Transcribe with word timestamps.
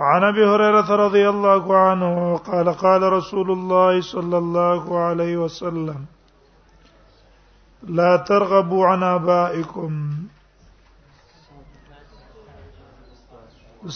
وعن 0.00 0.24
ابي 0.24 0.44
هريره 0.48 0.88
رضي 1.06 1.24
الله 1.30 1.76
عنه 1.78 2.36
قال 2.36 2.68
قال 2.84 3.02
رسول 3.12 3.50
الله 3.54 3.98
صلى 4.00 4.38
الله 4.38 4.98
عليه 4.98 5.36
وسلم 5.36 5.98
لا 7.98 8.16
ترغبوا 8.16 8.86
عن 8.86 9.02
ابائكم 9.02 10.12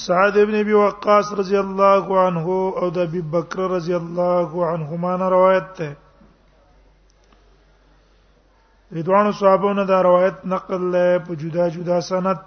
سعد 0.06 0.38
بن 0.38 0.54
ابي 0.54 0.74
وقاص 0.74 1.32
رضي 1.42 1.60
الله 1.60 2.20
عنه 2.20 2.46
او 2.82 2.88
ابي 2.88 3.20
بكر 3.20 3.60
رضي 3.70 3.96
الله 3.96 4.66
عنهما 4.66 5.16
نه 5.16 5.28
روایت 5.28 5.76
ده 5.80 5.94
صحابه 9.02 9.30
صحابونو 9.40 9.84
دا 9.84 10.02
روایت 10.02 10.34
نقل 10.44 10.92
له 10.92 11.18
په 11.18 11.34
جدا 11.42 11.68
جدا 11.68 12.00
سند 12.00 12.38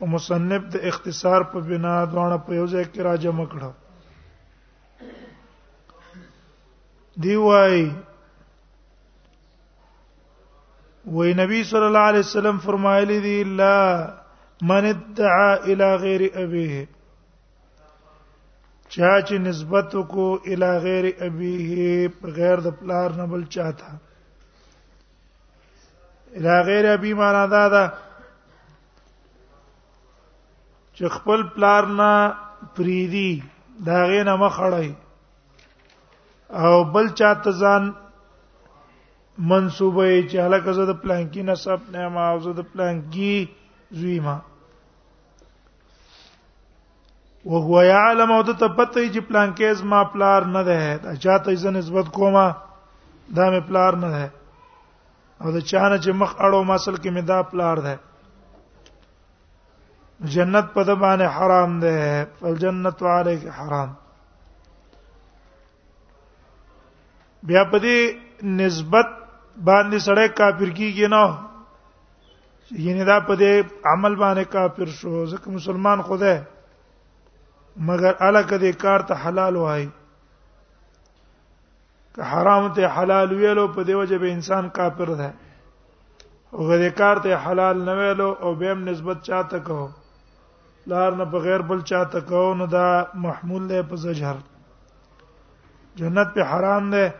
او 0.00 0.06
مصنف 0.06 0.62
د 0.72 0.76
اختصار 0.90 1.40
په 1.52 1.58
بنا 1.68 1.94
دوانه 2.12 2.36
په 2.46 2.50
یو 2.58 2.66
ځای 2.72 2.84
کې 2.92 3.00
راجم 3.08 3.38
کړه 3.52 3.70
دی 7.24 7.36
وای 7.46 7.78
وای 11.14 11.30
نبی 11.42 11.60
صلی 11.70 11.86
الله 11.90 12.06
علیه 12.10 12.26
وسلم 12.26 12.58
فرمایلی 12.66 13.18
دی 13.26 13.38
لا 13.62 13.78
من 14.70 14.84
ادعى 14.94 15.52
الى 15.70 15.88
غیر 16.04 16.22
ابيه 16.44 16.86
چا 18.94 19.12
چې 19.20 19.34
نسبت 19.48 19.92
کو 20.12 20.26
الى 20.52 20.70
غیر 20.84 21.04
ابيه 21.26 22.08
بغیر 22.22 22.58
د 22.66 22.80
پلار 22.80 23.10
نه 23.20 23.26
بل 23.32 23.44
چاته 23.54 23.88
الى 26.36 26.62
غیر 26.70 26.92
ابي 26.92 27.12
معنا 27.22 27.46
دا 27.54 27.68
ده 27.74 27.84
چې 30.98 31.04
خپل 31.16 31.40
پلار 31.54 31.84
نه 31.98 32.12
پریدي 32.76 33.28
دا 33.88 33.98
غینه 34.10 34.34
مخړی 34.42 34.90
او 36.64 36.74
بل 36.94 37.06
چاته 37.20 37.50
ځان 37.62 37.84
منسوبه 39.52 40.04
چې 40.30 40.36
هلکه 40.46 40.70
زه 40.78 40.84
د 40.90 41.00
پلانکی 41.06 41.42
نسب 41.48 41.80
نه 41.96 42.02
ما 42.16 42.24
او 42.32 42.38
زه 42.44 42.52
د 42.60 42.68
پلانکی 42.76 43.34
زوی 43.98 44.18
ما 44.28 44.36
او 47.50 47.56
هو 47.66 47.76
يعلم 47.92 48.30
او 48.36 48.40
ته 48.48 48.54
پته 48.76 49.02
چې 49.14 49.20
پلانکی 49.28 49.68
زما 49.82 50.00
پلار 50.16 50.42
نه 50.54 50.62
ده 50.68 50.80
اچھا 51.14 51.36
ته 51.44 51.50
یې 51.56 51.70
نسبت 51.78 52.06
کومه 52.20 52.46
دا 53.36 53.44
مې 53.52 53.60
پلار 53.70 53.92
نه 54.06 54.14
ده 54.14 54.24
او 55.40 55.46
دا 55.54 55.60
چانه 55.70 55.96
چې 56.04 56.10
مخ 56.20 56.30
اړو 56.44 56.60
مسل 56.72 56.94
کې 57.02 57.10
مې 57.16 57.22
دا 57.34 57.38
پلار 57.54 57.76
ده 57.90 57.94
جنت 60.24 60.66
په 60.74 60.82
د 60.88 60.94
باندې 61.00 61.26
حرام 61.36 61.80
ده 61.80 62.26
فالجنت 62.40 63.02
عليك 63.02 63.46
حرام 63.58 63.92
بیا 67.42 67.62
په 67.70 67.78
دې 67.78 67.98
نسبت 68.42 69.06
باندې 69.64 69.98
سړی 70.06 70.28
کافر 70.36 70.70
کیږي 70.70 71.08
نه 71.08 71.38
یعنی 72.86 73.04
دا 73.04 73.20
په 73.20 73.34
دې 73.34 73.64
عمل 73.92 74.14
باندې 74.16 74.44
کافر 74.44 74.86
شو 74.88 75.24
ځکه 75.32 75.50
مسلمان 75.58 76.02
خدای 76.02 76.38
مگر 77.76 78.12
الکه 78.20 78.58
دې 78.58 78.72
کار 78.82 79.00
ته 79.08 79.14
حلال 79.26 79.56
وای 79.56 79.86
که 82.14 82.22
حرام 82.22 82.72
ته 82.74 82.88
حلال 82.98 83.32
ویلو 83.34 83.66
په 83.68 83.84
دې 83.84 83.90
وجه 83.94 84.18
به 84.18 84.32
انسان 84.32 84.68
کافر 84.70 85.10
ده 85.14 85.32
او 86.52 86.66
غیر 86.68 86.90
کار 86.90 87.16
ته 87.18 87.36
حلال 87.44 87.84
نه 87.84 87.92
ویلو 88.00 88.34
او 88.40 88.54
به 88.54 88.70
هم 88.70 88.84
نسبت 88.88 89.22
چاته 89.22 89.58
کوو 89.60 89.88
لار 90.86 91.14
نه 91.14 91.24
بغیر 91.24 91.60
بل 91.60 91.80
چاته 91.82 92.20
کو 92.20 92.54
نو 92.54 92.66
دا 92.66 92.86
محمول 93.26 93.62
له 93.68 93.82
په 93.90 93.96
زجر 94.02 94.36
جنت 95.96 96.28
په 96.34 96.42
حرام 96.50 96.90
ده 96.90 97.12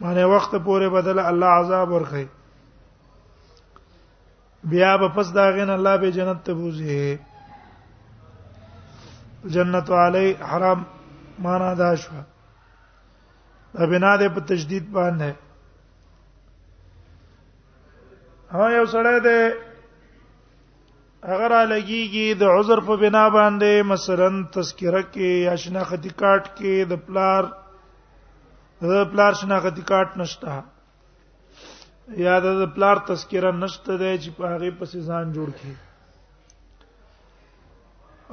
معنی 0.00 0.24
وخت 0.32 0.52
پورې 0.64 0.88
بدل 0.96 1.18
الله 1.18 1.46
عذاب 1.60 1.92
ورخی 1.92 2.24
بیا 4.70 4.96
به 4.96 5.08
پس 5.16 5.32
دا 5.34 5.50
غین 5.58 5.70
الله 5.70 5.96
به 5.96 6.10
جنت 6.18 6.44
ته 6.44 6.54
بوزي 6.54 7.16
جنت 9.56 9.90
علی 10.06 10.32
حرام 10.50 10.84
معنا 11.38 11.74
دا 11.74 11.94
شو 12.02 12.12
دا 13.74 13.86
بنا 13.86 14.16
ده 14.16 14.28
په 14.28 14.40
تجدید 14.40 14.92
باندې 14.92 15.30
ها 18.52 18.70
یو 18.70 18.86
سره 18.86 19.20
ده 19.20 19.38
هغه 21.24 21.46
را 21.48 21.62
لګيږي 21.64 22.28
د 22.40 22.42
عذر 22.44 22.78
په 22.88 22.96
بنا 22.96 23.28
باندې 23.36 23.82
مثلا 23.82 24.28
تذکره 24.52 25.02
کې 25.12 25.28
یا 25.48 25.54
شناختی 25.62 26.08
کارت 26.20 26.46
کې 26.56 26.74
د 26.92 26.94
پلار 27.06 27.44
د 28.90 29.04
پلار 29.12 29.32
شناختی 29.40 29.82
کارت 29.82 30.16
نشته 30.18 30.52
یا 32.24 32.38
د 32.40 32.48
پلار 32.74 32.96
تذکره 33.08 33.52
نشته 33.62 33.92
دی 34.00 34.12
چې 34.22 34.30
په 34.36 34.42
هغه 34.52 34.70
پسې 34.80 34.98
ځان 35.08 35.26
جوړ 35.36 35.48
کړي 35.58 35.74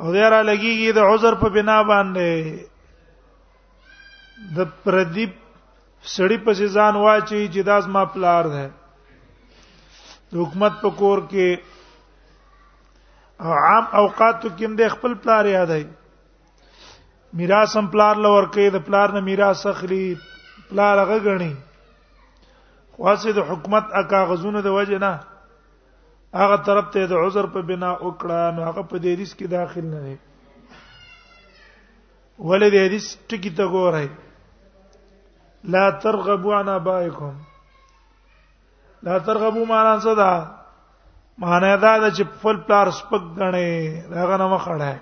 او 0.01 0.13
دا 0.13 0.29
را 0.29 0.41
لګيږي 0.49 0.89
د 0.93 0.99
عذر 1.11 1.33
په 1.41 1.47
بنا 1.55 1.79
باندې 1.91 2.31
د 4.57 4.59
پردیپ 4.83 5.33
سړی 6.15 6.37
پسې 6.45 6.65
ځان 6.75 6.95
واچي 7.03 7.43
چې 7.53 7.61
داس 7.69 7.85
ما 7.93 8.03
پلار 8.13 8.45
دی 8.55 8.65
حکومت 10.39 10.73
په 10.81 10.89
کور 10.99 11.17
کې 11.31 11.47
او 13.41 13.51
عام 13.53 13.85
اوقات 13.99 14.35
کې 14.41 14.65
هم 14.65 14.73
د 14.79 14.81
خپل 14.95 15.11
پلار 15.25 15.43
یادای 15.51 15.83
میراث 17.41 17.71
هم 17.79 17.85
پلار 17.95 18.15
لور 18.25 18.43
کوي 18.55 18.67
د 18.75 18.77
پلار 18.89 19.07
نه 19.15 19.19
میراث 19.29 19.59
اخلي 19.71 20.05
پلار 20.71 20.95
هغه 21.03 21.17
غني 21.27 21.53
خاصه 22.97 23.31
د 23.39 23.41
حکومت 23.53 23.83
اکا 24.03 24.21
غزونه 24.33 24.59
د 24.67 24.77
وجه 24.77 24.97
نه 25.05 25.13
هغه 26.43 26.57
طرف 26.69 26.85
ته 26.97 27.05
د 27.13 27.25
عذر 27.25 27.45
په 27.57 27.61
بنا 27.71 27.91
وکړه 28.05 28.41
نو 28.59 28.69
هغه 28.69 28.81
په 28.93 28.97
دې 29.03 29.13
ریس 29.23 29.33
کې 29.35 29.45
داخل 29.57 29.85
نه 29.95 29.99
دی 30.05 30.15
ولې 32.47 32.69
دې 32.73 32.83
ریس 32.95 33.07
ټکی 33.31 33.49
ته 33.61 33.65
ګورای 33.77 34.09
لا 35.73 35.89
ترغبوا 36.05 36.55
عن 36.59 36.69
ابائكم 36.79 37.33
لا 39.07 39.15
ترغبوا 39.27 39.65
معنا 39.73 39.95
صدا 40.05 40.33
معنی 41.41 41.75
دا 41.81 41.97
ده 41.97 42.09
چې 42.15 42.23
خپل 42.37 42.57
پلار 42.67 42.91
سپک 42.99 43.21
غنې 43.37 43.69
هغه 44.21 44.35
نه 44.41 44.47
مخړه 44.53 44.93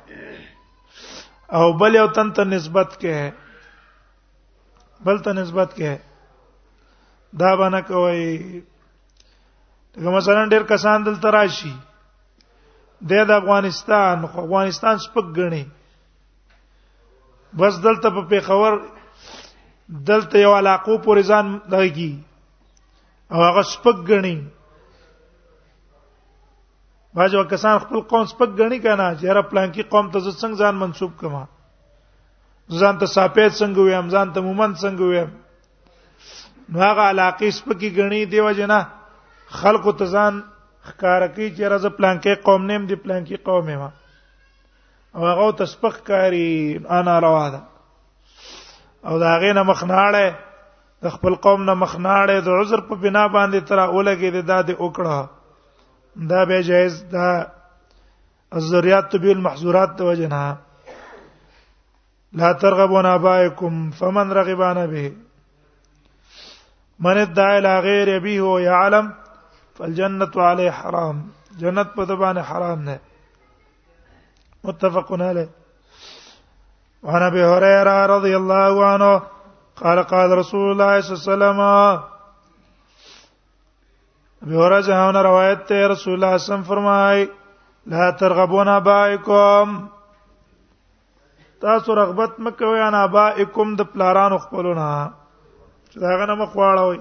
او 1.58 1.66
بل 1.78 1.92
یو 1.96 2.08
تن 2.18 2.28
ته 2.38 2.44
نسبت 2.44 2.90
کې 3.02 3.18
بل 5.06 5.18
ته 5.26 5.32
نسبت 5.40 5.70
کې 5.80 5.92
دا 7.40 7.50
باندې 7.56 7.82
کوي 7.88 8.28
دغه 9.98 10.12
مثلا 10.18 10.46
ډېر 10.46 10.64
کسان 10.70 10.98
دلته 11.06 11.28
راشي 11.32 11.74
د 13.12 13.14
افغانستان 13.38 14.16
افغانستان 14.30 14.96
سپک 15.08 15.26
غنې 15.38 15.66
بس 17.58 17.74
دلته 17.84 18.08
په 18.10 18.22
پیښور 18.32 18.72
دلته 20.10 20.36
یو 20.40 20.54
علاقو 20.58 20.96
پورې 21.04 21.22
ځان 21.30 21.46
دایږي 21.72 22.14
او 23.32 23.40
هغه 23.50 23.62
سپک 23.76 23.98
غنې 24.10 24.38
باځو 27.16 27.44
کسان 27.52 27.78
خپل 27.84 28.00
قوم 28.12 28.26
سپک 28.32 28.50
غني 28.60 28.80
کنه 28.84 29.08
چې 29.20 29.26
را 29.38 29.42
پلان 29.54 29.70
کې 29.74 29.84
قوم 29.94 30.06
ته 30.12 30.20
څنګه 30.42 30.58
ځان 30.66 30.76
منسوب 30.84 31.12
کما 31.24 31.44
ځان 32.82 32.96
ته 33.02 33.06
سپید 33.16 33.50
څنګه 33.60 33.80
وي 33.86 33.98
ځان 34.18 34.28
ته 34.38 34.44
مومن 34.46 34.72
څنګه 34.82 35.04
وي 35.12 35.24
نو 36.76 36.80
هغه 36.88 37.04
علاقې 37.14 37.50
سپکی 37.58 37.90
غني 37.98 38.22
دیو 38.36 38.52
جنا 38.60 38.78
خلق 39.64 39.84
ته 40.04 40.06
ځان 40.06 40.34
ښکار 40.88 41.22
کوي 41.36 41.50
چې 41.56 41.64
راز 41.74 41.86
پلان 41.98 42.20
کې 42.24 42.34
قوم 42.48 42.62
نیم 42.72 42.84
دی 42.94 43.00
پلان 43.04 43.24
کې 43.28 43.38
قوم 43.46 43.68
ما 43.82 43.90
او 45.18 45.22
هغه 45.32 45.50
ته 45.64 45.74
سپک 45.74 45.96
کاری 46.12 46.50
انا 47.00 47.18
روا 47.28 47.44
ده 47.50 47.62
او 49.06 49.20
دا 49.26 49.36
هغه 49.36 49.54
نه 49.60 49.64
مخناړې 49.64 50.28
د 51.04 51.18
خپل 51.20 51.36
قوم 51.50 51.64
نه 51.70 51.74
مخناړې 51.84 52.38
د 52.50 52.58
عذر 52.62 52.80
په 52.90 52.96
بنا 53.06 53.28
باندې 53.38 53.60
تر 53.68 53.78
اولګې 53.80 54.30
د 54.36 54.40
دادې 54.52 54.76
وکړه 54.80 55.20
دا 56.16 56.46
به 56.46 56.64
جائز 56.64 57.10
دا 57.10 57.46
الذریات 58.54 59.10
تبی 59.12 59.32
المحظورات 59.32 60.02
جنا 60.02 60.58
لا 62.34 62.52
ترغبون 62.54 63.06
ابائكم 63.06 63.92
فمن 63.92 64.32
رغب 64.32 64.62
عن 64.62 64.88
به 64.88 65.14
من 67.00 67.18
ادعى 67.18 67.58
الى 67.58 67.80
غير 67.80 68.40
هو 68.42 68.54
ويعلم 68.56 69.14
فالجنه 69.76 70.32
عليه 70.38 70.72
حرام 70.72 71.28
جنت 71.60 71.88
په 71.96 72.04
دبانه 72.04 72.42
حرام 72.42 72.80
نه 72.82 73.00
متفق 74.64 75.14
عليه 75.14 75.50
وعن 77.04 77.22
ابي 77.22 77.44
هريره 77.44 78.06
رضي 78.06 78.38
الله 78.38 78.86
عنه 78.86 79.22
قال 79.76 80.04
قال 80.04 80.38
رسول 80.38 80.72
الله 80.72 81.02
صلى 81.02 81.34
الله 81.34 81.48
عليه 81.48 81.62
وسلم 81.80 82.11
ابي 84.46 84.56
هريره 84.58 84.82
جهان 84.88 85.16
روایت 85.26 85.60
ته 85.72 85.88
رسول 85.90 86.14
الله 86.14 86.38
صم 86.46 86.62
فرمای 86.70 87.26
لا 87.94 88.10
ترغبون 88.22 88.70
بائکم 88.88 89.70
تاسو 91.66 91.96
رغبت 91.96 92.40
مکوئ 92.48 92.80
انا 92.88 93.04
بائکم 93.18 93.76
د 93.82 93.90
پلارانو 93.94 94.38
خپلونه 94.46 94.88
چې 95.92 95.98
داغه 96.06 96.26
نه 96.32 96.36
مخواړوي 96.42 97.00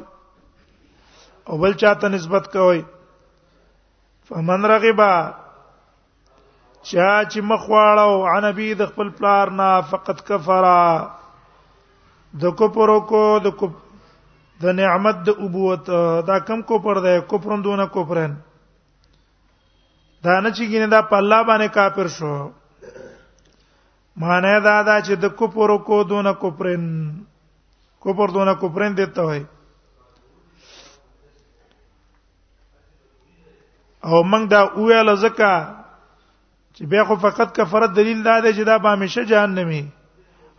او 1.50 1.58
بل 1.62 1.72
چاته 1.82 2.08
نسبت 2.18 2.44
کوي 2.52 2.82
فمن 4.28 4.62
رغبا 4.72 5.14
چا 6.88 7.24
چې 7.30 7.38
مخواړو 7.54 8.32
عن 8.34 8.52
بي 8.60 8.72
د 8.74 8.82
خپل 8.92 9.08
پلار 9.22 9.50
نه 9.62 9.74
فقط 9.94 10.18
کفرا 10.32 10.78
د 12.44 12.58
کوپرو 12.62 13.00
کو 13.12 13.22
د 13.44 13.48
کوپ 13.62 13.72
د 14.62 14.72
نعمت 14.80 15.16
د 15.26 15.28
ابوت 15.46 15.86
دا 16.30 16.38
کم 16.48 16.62
کو 16.68 16.78
پر 16.86 16.98
ده 17.04 17.20
کفرون 17.30 17.60
دونه 17.66 17.86
کفرن 17.96 18.32
دا 20.24 20.34
نه 20.44 20.50
چې 20.56 20.64
ګینه 20.72 20.86
دا 20.94 21.00
په 21.12 21.16
الله 21.20 21.40
باندې 21.50 21.68
کافر 21.76 22.08
شو 22.16 22.32
معنی 24.24 24.52
دا 24.66 24.76
دا 24.88 24.96
چې 25.06 25.14
د 25.22 25.32
کفر 25.40 25.76
کو 25.88 26.02
دونه 26.12 26.32
کفرن 26.42 26.84
کفر 28.04 28.34
دونه 28.36 28.54
کفرن 28.62 28.96
دته 29.00 29.22
وای 29.30 29.42
او 34.08 34.22
موږ 34.32 34.44
دا 34.54 34.60
ویل 34.76 35.14
زکه 35.24 35.52
چې 36.74 36.82
بیا 36.90 37.04
خو 37.08 37.14
فقط 37.26 37.56
کفرت 37.56 37.96
دلیل 37.96 38.22
دا 38.24 38.38
دی 38.40 38.52
چې 38.52 38.64
دا 38.66 38.78
به 38.78 38.88
همیشه 38.96 39.24
جهنمی 39.34 39.82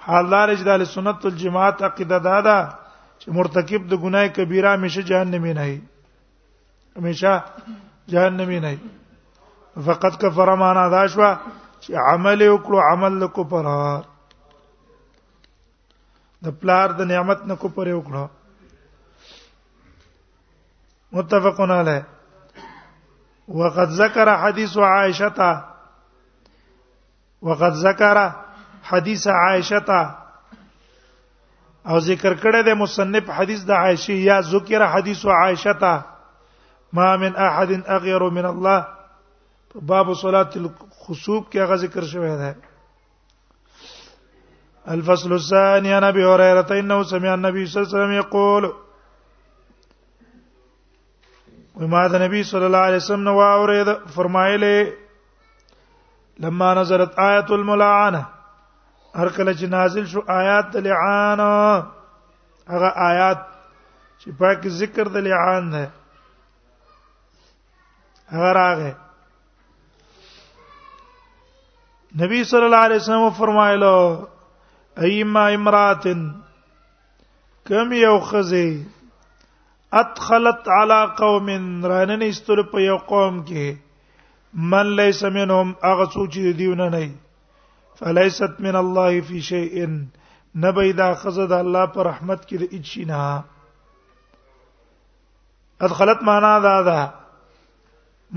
حال 0.06 0.30
دار 0.36 0.50
اجدال 0.50 0.86
سنت 0.97 1.25
الجماعت 1.25 1.83
عقیده 1.83 2.18
دا 2.19 2.38
ده 2.42 2.42
دا 2.54 2.59
چې 3.21 3.29
مرتکب 3.38 3.81
د 3.89 3.94
ګناه 4.03 4.27
کبیره 4.38 4.69
همیشه 4.75 5.01
جهنمی 5.09 5.53
نه 5.57 5.63
وي 5.69 5.77
همیشه 6.97 7.33
جهنمی 8.13 8.59
نه 8.65 8.69
وي 8.73 8.89
فقط 9.89 10.13
کفر 10.21 10.50
معنا 10.62 10.85
دا 10.95 11.01
شو 11.15 11.21
چې 11.81 11.91
عمل 12.12 12.39
وکړو 12.53 12.77
عمل 12.91 13.27
کو 13.35 13.44
پرار 13.51 14.03
د 16.47 16.56
پلار 16.62 16.89
د 17.01 17.09
نعمت 17.12 17.41
نه 17.51 17.56
کو 17.63 17.68
پر 17.75 17.88
وکړو 17.97 18.23
متفقون 21.18 21.71
علیه 21.71 22.03
وقد 23.59 23.89
ذكر 24.00 24.27
حديث 24.45 24.77
عائشه 24.88 25.51
وقد 27.51 27.73
ذكر 27.83 28.18
حديث 28.94 29.27
عائشه 29.35 30.01
او 31.89 31.98
ذکر 32.07 32.33
کړه 32.42 32.62
د 32.68 32.78
مصنف 32.81 33.25
حدیث 33.38 33.62
د 33.68 33.72
عائشه 33.81 34.13
یا 34.30 34.39
ذکر 34.54 34.81
حدیث 34.95 35.25
عائشه 35.25 35.74
تا 35.83 35.94
ما 36.94 37.16
من 37.24 37.36
احد 37.48 37.72
اغیر 37.98 38.24
من 38.38 38.45
الله 38.45 38.80
باب 39.94 40.13
صلاه 40.22 40.51
الخصوب 40.62 41.44
کې 41.51 41.57
هغه 41.63 41.75
ذکر 41.86 42.04
شوی 42.12 42.30
دی 42.42 42.51
الفصل 44.95 45.33
الثاني 45.33 45.94
عن 45.94 46.04
ابي 46.04 46.25
هريره 46.25 46.80
انه 46.80 47.04
سمع 47.13 47.33
النبي 47.33 47.66
صلى 47.66 47.81
الله 47.81 47.89
عليه 47.89 48.00
وسلم 48.00 48.16
يقول 48.19 48.63
وما 51.81 52.07
ذا 52.07 52.18
النبي 52.18 52.44
صلى 52.51 52.66
الله 52.68 52.78
عليه 52.89 52.95
وسلم 53.01 53.24
نو 53.30 53.42
اورید 53.42 53.88
فرمایله 54.16 54.94
لما 56.45 56.74
نزلت 56.81 57.19
ايه 57.19 57.45
الملاعنه 57.60 58.25
هر 59.19 59.30
کله 59.38 59.52
چې 59.60 59.66
نازل 59.75 60.06
شو 60.12 60.22
آیات 60.40 60.66
د 60.74 60.86
لعان 60.88 61.40
هغه 62.74 62.90
آیات 63.10 63.42
چې 64.22 64.28
پاک 64.42 64.62
ذکر 64.81 65.06
د 65.16 65.25
لعان 65.28 65.63
ده 65.74 65.81
هغه 68.36 68.52
راغه 68.62 68.92
نبی 72.22 72.42
صلی 72.52 72.66
الله 72.68 72.84
علیه 72.90 73.02
وسلم 73.02 73.30
فرمایلو 73.40 73.98
ایما 75.08 75.44
امراتن 75.57 76.19
کم 77.68 77.94
یو 78.06 78.18
خزی 78.31 78.69
ادخلت 80.02 80.62
علی 80.80 81.00
قوم 81.19 81.46
رانن 81.94 82.22
استل 82.30 82.60
په 82.72 82.78
یو 82.90 82.98
قوم 83.12 83.36
کې 83.48 83.68
من 84.75 84.86
لیس 85.02 85.22
منهم 85.24 85.75
اغه 85.92 86.06
سوچ 86.16 86.34
دیونه 86.62 86.90
نه 86.96 87.04
فلیست 88.03 88.59
من 88.59 88.75
الله 88.75 89.21
فی 89.21 89.42
شیء 89.42 89.88
نه 90.56 90.71
بيدا 90.71 91.15
خزد 91.21 91.51
الله 91.51 91.86
پر 91.95 92.06
رحمت 92.09 92.42
کې 92.45 92.57
د 92.57 92.63
اچینا 92.77 93.25
ادخلت 95.88 96.24
معنا 96.30 96.53
دا 96.65 96.74
ده 96.88 97.01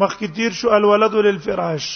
مخکې 0.02 0.26
تیر 0.37 0.50
شو 0.61 0.69
الولد 0.78 1.14
للفراش 1.26 1.88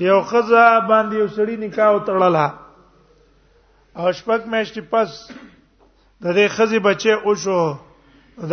یو 0.00 0.20
خزه 0.22 0.64
باندې 0.90 1.14
یو 1.16 1.28
سړی 1.36 1.56
نکاح 1.64 1.90
وتړله 1.96 2.50
او 3.96 4.12
شپږ 4.20 4.40
میاشتې 4.50 4.80
پس 4.90 5.30
د 6.22 6.26
دې 6.36 6.46
خزي 6.48 6.78
بچي 6.78 7.12
او 7.12 7.34
شو 7.34 7.60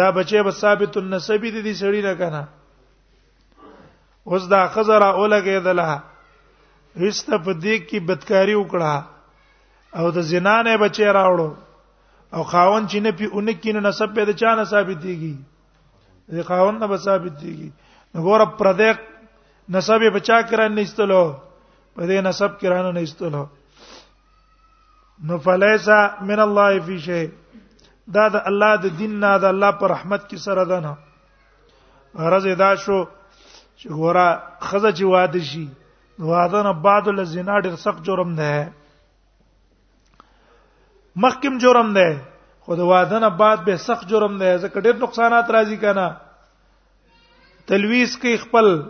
دا 0.01 0.11
بچي 0.11 0.41
به 0.43 0.51
ثابت 0.51 0.97
النسبی 0.97 1.51
دي 1.51 1.73
سړی 1.75 2.03
نه 2.09 2.13
کنه 2.15 2.47
اوس 4.25 4.47
دا 4.47 4.67
خزر 4.67 5.01
اولګې 5.11 5.63
دلها 5.69 6.10
استفدې 6.99 7.75
کی 7.89 7.99
بدکاری 8.05 8.53
وکړه 8.55 9.03
او 9.97 10.11
د 10.15 10.19
زنا 10.31 10.55
نه 10.67 10.77
بچی 10.83 11.03
راوړو 11.03 11.55
او 12.35 12.43
خاون 12.51 12.87
چې 12.87 12.99
نه 13.05 13.11
پیونه 13.21 13.53
کینو 13.63 13.79
نسب 13.87 14.09
به 14.17 14.25
د 14.29 14.35
چا 14.41 14.55
نه 14.55 14.63
ثابتېږي 14.63 15.35
د 16.39 16.43
خاون 16.49 16.75
نه 16.79 16.87
به 16.87 16.97
ثابتېږي 16.97 17.71
نو 18.15 18.23
ګوره 18.23 18.45
پردې 18.45 18.99
نسب 19.75 20.01
بچا 20.15 20.41
کران 20.51 20.75
نه 20.75 20.81
استلو 20.81 21.23
په 21.95 22.05
دې 22.07 22.19
نسب 22.29 22.59
کران 22.59 22.93
نه 22.93 23.01
استلو 23.01 23.45
نو 25.29 25.37
فلیسا 25.39 25.99
من 26.29 26.39
الله 26.39 26.79
فی 26.85 26.99
شی 27.07 27.25
دا 28.15 28.27
د 28.35 28.47
الله 28.51 28.75
د 28.83 28.97
دین 29.01 29.19
نه 29.19 29.37
د 29.41 29.45
الله 29.55 29.71
پر 29.81 29.89
رحمت 29.95 30.29
کې 30.29 30.37
سره 30.47 30.65
ده 30.65 30.79
نه 30.79 30.93
غرض 32.23 32.47
دا 32.63 32.75
شو 32.75 33.03
چې 33.77 33.87
ګوره 33.89 34.27
خزه 34.59 34.91
چې 34.91 35.03
واده 35.15 35.41
شي 35.51 35.65
وادن 36.19 36.71
بعد 36.81 37.07
الزنا 37.07 37.59
ډیر 37.59 37.75
سخت 37.83 38.03
جرم 38.05 38.35
ده 38.35 38.67
مخکم 41.25 41.57
جرم 41.57 41.93
ده 41.99 42.13
خو 42.67 42.75
د 42.75 42.79
وادن 42.91 43.27
بعد 43.43 43.63
به 43.67 43.77
سخت 43.87 44.07
جرم 44.09 44.37
ده 44.43 44.57
ځکه 44.57 44.79
ډیر 44.87 44.95
نقصانات 45.05 45.49
راځي 45.57 45.77
کنه 45.85 46.07
تلويس 47.71 48.17
کې 48.17 48.35
خپل 48.47 48.81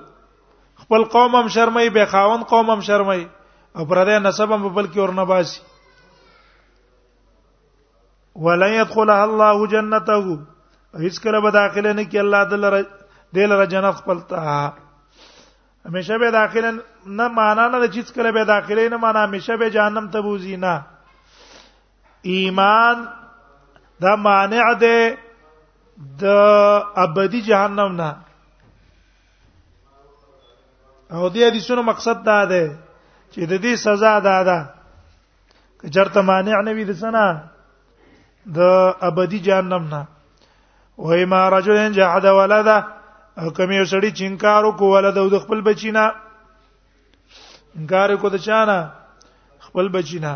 خپل 0.83 1.03
قوم 1.17 1.35
هم 1.39 1.47
شرمای 1.57 1.89
به 1.97 2.05
خاون 2.13 2.43
قوم 2.53 2.69
هم 2.75 2.81
شرمای 2.91 3.25
او 3.75 3.85
پردې 3.85 4.19
نسب 4.27 4.51
هم 4.57 4.61
بلکې 4.75 4.97
ورنه 4.99 5.25
باسي 5.33 5.61
ولن 8.45 8.73
يدخلها 8.73 9.23
الله 9.29 9.67
جنته 9.73 10.21
هیڅ 11.03 11.19
کله 11.25 11.41
به 11.41 11.51
داخله 11.57 11.93
نه 11.97 12.03
کی 12.13 12.19
الله 12.19 12.43
دل 12.43 12.83
دل 13.35 13.51
را 13.57 13.65
جنت 13.73 13.95
خپل 13.97 14.19
ته 14.29 14.55
همیشه 15.85 16.17
به 16.17 16.31
داخله 16.31 16.71
نه 17.05 17.27
معنا 17.27 17.67
نه 17.67 17.89
چیز 17.89 18.13
کله 18.13 18.31
به 18.31 18.45
داخله 18.45 18.89
نه 18.89 18.97
معنا 18.97 19.19
همیشه 19.19 19.57
به 19.57 19.71
جهنم 19.71 20.09
ته 20.09 20.21
بوزي 20.21 20.57
نه 20.57 20.85
ایمان 22.21 23.07
دا 24.01 24.15
مانع 24.15 24.73
ده 24.73 25.17
د 26.19 26.23
ابدی 26.95 27.41
جهنم 27.41 28.01
نه 28.01 28.15
او 31.17 31.29
دې 31.29 31.37
حدیثونو 31.37 31.81
مقصد 31.83 32.23
دا 32.23 32.45
ده 32.45 32.77
چې 33.31 33.37
د 33.39 33.61
دې 33.61 33.75
سزا 33.75 34.19
دا 34.19 34.43
ده 34.43 34.69
که 35.81 35.89
چرته 35.89 36.21
مانع 36.21 36.61
نه 36.61 36.71
وي 36.73 36.85
د 36.85 36.91
سنا 36.93 37.41
د 38.53 38.59
ابدی 39.01 39.39
جهنم 39.39 39.87
نه 39.87 40.07
وای 40.97 41.25
ما 41.25 41.49
رجل 41.49 41.91
جحد 41.91 42.25
ولده 42.25 42.85
کوم 43.35 43.71
یو 43.71 43.83
سړی 43.91 44.09
چې 44.17 44.23
انکار 44.27 44.63
وکول 44.63 45.05
د 45.31 45.35
خپل 45.43 45.61
بچینا 45.67 46.03
انکار 47.77 48.09
کو 48.21 48.29
د 48.29 48.35
چانه 48.47 48.77
خپل 49.67 49.87
بچینا 49.93 50.33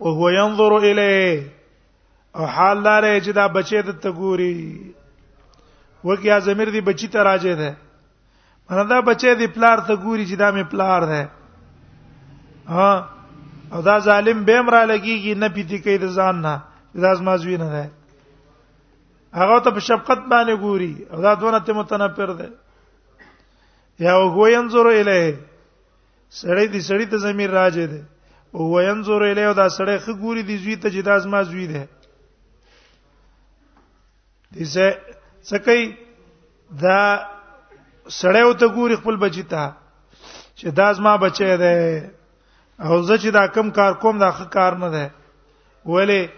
او 0.00 0.08
هو 0.20 0.26
ينظر 0.34 0.72
الیه 0.78 1.40
او 2.36 2.44
حال 2.54 2.76
دار 2.84 3.02
چې 3.24 3.30
دا 3.40 3.46
بچی 3.56 3.78
د 3.82 3.90
تګوري 4.04 4.54
وکیا 6.04 6.36
زمیر 6.48 6.68
دی 6.70 6.80
بچی 6.88 7.06
ته 7.14 7.20
راځي 7.28 7.54
ده 7.60 7.70
مله 8.70 8.82
دا 8.94 8.98
بچی 9.10 9.30
دی 9.34 9.46
پلار 9.56 9.78
ته 9.90 9.94
ګوري 9.96 10.24
چې 10.30 10.34
دا 10.44 10.48
مې 10.52 10.64
پلار 10.72 11.00
ده 11.12 11.22
ها 12.74 12.92
او 13.72 13.78
دا 13.82 13.98
ظالم 14.08 14.38
به 14.48 14.58
مر 14.62 14.74
لګیږي 14.86 15.34
نه 15.44 15.48
پیتی 15.58 15.78
کوي 15.84 15.98
د 16.00 16.06
ځان 16.08 16.34
نه 16.48 16.54
دا 17.06 17.12
زما 17.14 17.34
زوی 17.42 17.56
نه 17.64 17.68
ده 17.76 17.84
هغه 19.34 19.60
ته 19.60 19.70
په 19.70 19.80
شفقت 19.80 20.20
باندې 20.30 20.54
ګوري 20.64 21.06
او 21.12 21.20
دا 21.20 21.34
دونه 21.34 21.58
ته 21.60 21.72
متنفر 21.72 22.32
ده 22.32 22.52
یا 23.98 24.14
هو 24.16 24.46
ينظر 24.46 24.86
الیه 24.86 25.36
سړی 26.30 26.66
دی 26.72 26.80
سړی 26.80 27.06
ته 27.10 27.16
زمير 27.16 27.50
راځي 27.50 27.86
ده 27.92 28.02
او 28.54 28.60
هو 28.70 28.80
ينظر 28.80 29.22
الیه 29.22 29.52
دا 29.52 29.66
سړی 29.68 29.98
خ 29.98 30.06
ګوري 30.08 30.42
دی 30.42 30.56
زوی 30.56 30.76
ته 30.76 30.88
جداز 30.90 31.26
ما 31.26 31.42
زوی 31.42 31.66
ده 31.66 31.88
دسه 34.56 34.96
سکه 35.44 35.74
دا 36.80 37.00
سړی 38.08 38.42
او 38.44 38.52
ته 38.54 38.66
ګوري 38.68 38.96
خپل 38.96 39.16
بچی 39.16 39.42
ته 39.42 39.74
چې 40.56 40.66
دا 40.72 40.92
زما 40.92 41.16
بچی 41.16 41.56
ده 41.56 41.74
او 42.82 43.02
زه 43.02 43.16
چې 43.18 43.30
دا 43.30 43.46
کم 43.46 43.70
کار 43.70 43.92
کوم 43.92 44.18
دا 44.18 44.32
ښه 44.32 44.46
کار 44.56 44.72
نه 44.82 44.88
ده 44.90 45.04
ولی 45.86 46.28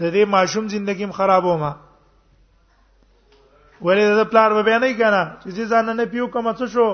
د 0.00 0.10
دې 0.10 0.24
ماشوم 0.26 0.64
ژوندګیم 0.68 1.12
خرابومه 1.12 1.83
ولې 3.84 4.16
د 4.18 4.24
پلار 4.32 4.50
به 4.64 4.78
نه 4.82 4.92
کنا 4.98 5.22
چې 5.42 5.64
ځان 5.74 5.88
نه 5.96 6.04
پیو 6.12 6.26
کوم 6.34 6.46
څه 6.58 6.64
شو 6.74 6.86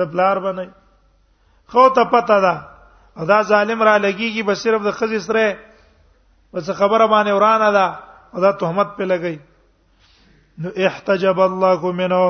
د 0.00 0.10
پلار 0.14 0.36
به 0.46 0.52
نه 0.58 0.66
خو 1.74 1.84
ته 1.98 2.04
پته 2.14 2.38
ده 2.44 2.54
ادا 3.24 3.38
ظالم 3.52 3.82
را 3.88 3.94
لګیږي 4.06 4.42
بس 4.48 4.58
صرف 4.64 4.82
د 4.88 4.96
خزې 4.98 5.26
سره 5.26 5.44
بس 6.56 6.70
خبره 6.82 7.06
باندې 7.06 7.32
ورانه 7.38 7.70
ده 7.72 7.86
ادا 8.40 8.52
تهمت 8.62 8.88
په 9.00 9.04
لګی 9.04 9.40
نو 10.64 10.68
احتجب 10.86 11.38
الله 11.48 11.92
منه 12.00 12.22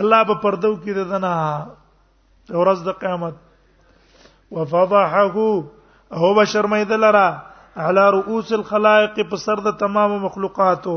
الله 0.00 0.24
په 0.32 0.44
پردو 0.46 0.74
کې 0.82 0.92
ده 1.12 1.18
نه 1.18 1.34
ورځ 2.50 2.84
د 2.88 2.92
قیامت 2.92 3.34
وفضحه 4.58 5.26
او 6.12 6.34
بشرمیدل 6.36 7.04
را 7.16 7.28
علی 7.76 8.04
رؤوس 8.12 8.52
الخلائق 8.52 9.18
په 9.30 9.36
سر 9.36 9.60
د 9.64 9.76
تمام 9.80 10.12
مخلوقاتو 10.24 10.94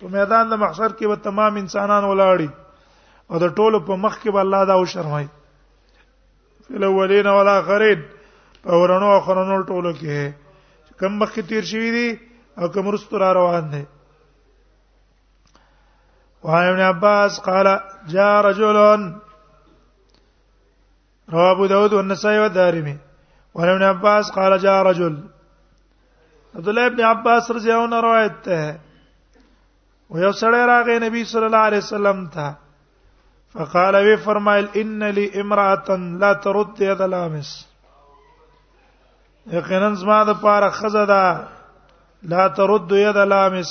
په 0.00 0.08
میدان 0.10 0.50
د 0.50 0.54
محشر 0.64 0.92
کې 0.92 1.08
به 1.08 1.16
تمام 1.22 1.56
انسانان 1.56 2.04
ولاړی 2.04 2.48
او 3.30 3.38
د 3.38 3.54
ټولو 3.56 3.80
په 3.80 3.96
مخ 4.02 4.18
کې 4.22 4.30
به 4.32 4.40
الله 4.40 4.64
دا 4.64 4.72
او 4.72 4.84
شرمای 4.92 5.26
فل 6.66 6.84
اولین 6.84 7.26
ولا 7.26 7.56
اخرین 7.58 8.02
په 8.62 8.82
ورونو 8.82 9.06
اخرونو 9.16 9.58
ټولو 9.66 9.92
کې 9.98 10.32
کم 11.00 11.18
مخ 11.24 11.34
کې 11.34 11.48
تیر 11.48 11.64
شوی 11.72 11.90
دی 11.96 12.08
او 12.58 12.68
کم 12.68 12.90
رستو 12.94 13.18
را 13.18 13.32
روان 13.34 13.70
دی 13.72 13.82
وعن 16.44 16.66
ابن 16.68 16.80
عباس 16.92 17.40
قال 17.42 17.66
جاء 18.14 18.32
رجل 18.48 18.78
رواه 21.32 21.50
ابو 21.50 21.66
داود 21.66 21.92
والنسائي 21.92 22.38
والدارمي 22.40 22.96
وعن 23.54 23.68
ابن 23.74 23.82
عباس 23.90 24.32
قال 24.32 24.58
جاء 24.62 24.82
رجل 24.84 25.14
عبد 26.56 26.68
الله 26.68 26.86
ابن 26.86 27.00
عباس 27.00 27.50
رضی 27.50 27.70
الله 27.72 27.84
عنه 27.86 28.00
روایت 28.00 28.32
ده 28.44 28.78
و 30.10 30.14
یو 30.24 30.32
سړی 30.40 30.62
راغی 30.72 30.98
نبی 31.04 31.24
صلی 31.30 31.44
الله 31.48 31.62
علیه 31.68 31.78
وسلم 31.84 32.18
ته 32.34 32.46
فقال 33.52 33.94
وی 34.06 34.14
فرمایل 34.24 34.66
ان 34.82 35.00
لی 35.18 35.26
امراه 35.40 35.88
لا 36.24 36.32
ترد 36.34 36.78
يد 36.80 37.00
لامس 37.14 37.50
یقینا 39.52 39.90
زما 39.94 40.20
د 40.24 40.26
پاره 40.42 40.70
خزه 40.70 41.04
ده 41.06 41.24
لا 42.34 42.48
ترد 42.48 42.92
يد 42.92 43.16
لامس 43.16 43.70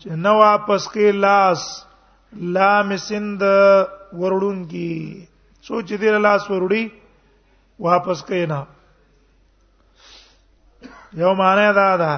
چې 0.00 0.08
نو 0.26 0.34
واپس 0.38 0.88
کې 0.94 1.14
لاس 1.26 1.62
لامسند 2.54 3.42
ورړون 4.20 4.58
کی 4.70 4.92
سوچ 5.62 5.88
دې 5.92 6.10
لاس 6.24 6.50
ورړي 6.50 6.84
واپس 7.78 8.24
کینا 8.24 8.64
یو 11.20 11.32
معنی 11.38 11.66
دا 11.78 11.90
ده 12.02 12.14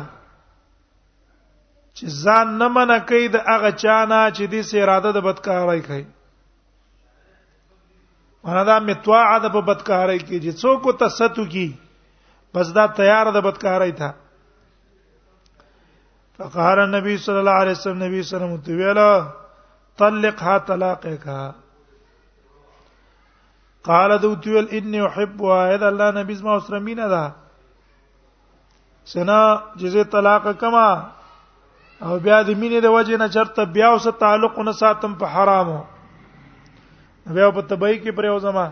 چې 1.96 2.06
ځان 2.24 2.46
نه 2.60 2.68
من 2.76 2.90
کوي 3.08 3.28
د 3.34 3.36
هغه 3.50 3.70
چانه 3.82 4.20
چې 4.36 4.44
دې 4.52 4.62
سي 4.68 4.76
اراده 4.84 5.10
د 5.14 5.18
بدکارۍ 5.28 5.80
کوي 5.88 6.04
معنا 8.44 8.62
دا 8.70 8.76
متواعد 8.88 9.44
په 9.56 9.60
بدکارۍ 9.68 10.18
کې 10.26 10.36
چې 10.44 10.50
څوک 10.62 10.82
ته 11.00 11.06
ستو 11.18 11.44
کی 11.54 11.66
بس 12.54 12.66
دا 12.78 12.84
تیار 12.98 13.26
د 13.32 13.38
بدکارۍ 13.46 13.92
تھا 14.00 14.10
فقهر 16.38 16.78
النبي 16.86 17.14
صلى 17.24 17.38
الله 17.42 17.56
عليه 17.62 17.76
وسلم 17.78 18.02
نبی 18.06 18.20
صلی 18.22 18.36
الله 18.36 18.36
علیه 18.36 18.58
وسلم 18.58 18.66
ته 18.66 18.72
ویلا 18.80 19.12
طلقها 20.00 20.56
طلاقها 20.68 21.42
قال 23.90 24.10
دوتویل 24.22 24.66
انی 24.78 25.00
احبها 25.08 25.60
اذا 25.74 25.86
الله 25.92 26.08
نبی 26.20 26.34
زما 26.40 26.58
سره 26.68 26.78
مینا 26.88 27.08
ده 27.14 27.24
سنا 29.12 29.40
جزه 29.80 30.02
طلاق 30.12 30.46
کما 30.60 30.88
او 32.04 32.12
بیا 32.24 32.38
د 32.46 32.48
مینې 32.60 32.78
د 32.84 32.88
وجې 32.96 33.16
نه 33.22 33.28
چرته 33.36 33.60
بیا 33.76 33.88
اوس 33.94 34.06
تعلق 34.22 34.54
نه 34.68 34.72
ساتم 34.80 35.12
په 35.20 35.26
حرامو 35.34 35.80
بیا 37.36 37.46
په 37.58 37.62
تبعی 37.74 37.96
کې 38.02 38.10
پر 38.16 38.24
یو 38.30 38.38
زما 38.46 38.66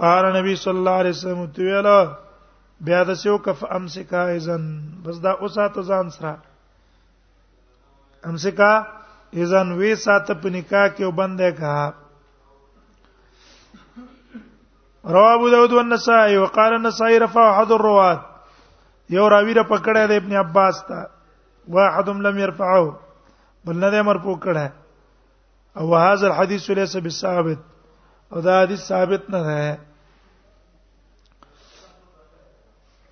قال 0.00 0.24
نبی 0.36 0.54
صلی 0.62 0.78
الله 0.82 0.96
علیه 1.00 1.14
وسلم 1.16 1.40
تو 1.56 1.60
ویلا 1.70 1.98
بیا 2.88 3.00
د 3.10 3.12
سیو 3.22 3.36
کف 3.46 3.60
امسکا 3.78 4.22
اذن 4.36 4.62
بس 5.06 5.16
دا 5.24 5.32
اوسه 5.42 5.64
ته 5.74 5.80
ځان 5.90 6.06
سره 6.16 6.34
امسکا 8.30 8.72
اذن 9.42 9.66
وی 9.80 9.92
ساته 10.06 10.32
په 10.42 10.48
نکاح 10.58 10.86
کې 10.94 11.04
وبنده 11.08 11.50
کا 11.60 11.74
رواه 15.18 15.34
ابو 15.34 15.46
داود 15.50 15.72
والنسائي 15.72 16.36
وقال 16.38 16.72
النسائي 16.74 17.18
رفع 17.18 17.44
احد 17.50 17.70
الرواه 17.72 18.18
یو 19.10 19.28
راوی 19.30 19.54
را 19.54 19.62
پکړه 19.68 20.06
د 20.10 20.12
ابن 20.22 20.32
عباس 20.40 20.82
ته 20.88 20.98
واحد 21.76 22.08
لم 22.08 22.38
يرفعه 22.38 22.96
بل 23.64 23.76
نه 23.76 23.90
دې 23.90 24.00
مرفوع 24.08 24.34
کړه 24.44 24.66
او 25.78 25.94
هاذا 25.96 26.26
الحديث 26.28 26.70
ليس 26.70 26.96
بالثابت 26.96 27.58
او 28.32 28.40
دا 28.40 28.62
حدیث 28.62 28.80
ثابت 28.88 29.30
نه 29.30 29.40
ده 29.48 29.78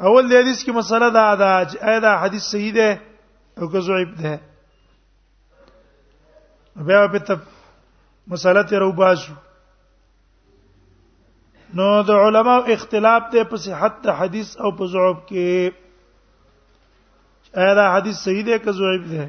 اول 0.07 0.25
دې 0.31 0.37
حدیث 0.41 0.65
کې 0.65 0.73
مسله 0.75 1.09
دا 1.11 1.35
ده 1.43 1.53
چې 1.71 1.77
آیا 1.89 1.99
دا 2.07 2.13
حدیث 2.23 2.45
صحیح 2.53 2.73
ده 2.79 3.01
او 3.59 3.69
که 3.73 3.81
ضعیف 3.81 4.11
ده 4.23 4.41
بیا 6.89 7.07
په 7.13 7.19
تب 7.19 7.39
مسله 8.29 8.63
ته 8.63 8.79
روباسو 8.79 9.33
نو 11.75 11.91
د 12.03 12.11
علماو 12.27 12.67
اختلاف 12.79 13.23
ته 13.33 13.45
په 13.45 13.57
صحت 13.67 14.09
حدیث 14.21 14.57
او 14.61 14.73
په 14.77 14.87
ضعف 14.95 15.17
کې 15.29 15.71
ایا 17.57 17.75
دا 17.75 17.93
حدیث 17.93 18.17
صحیح 18.25 18.45
دی 18.45 18.59
که 18.59 18.73
ضعیف 18.79 19.03
دی 19.11 19.29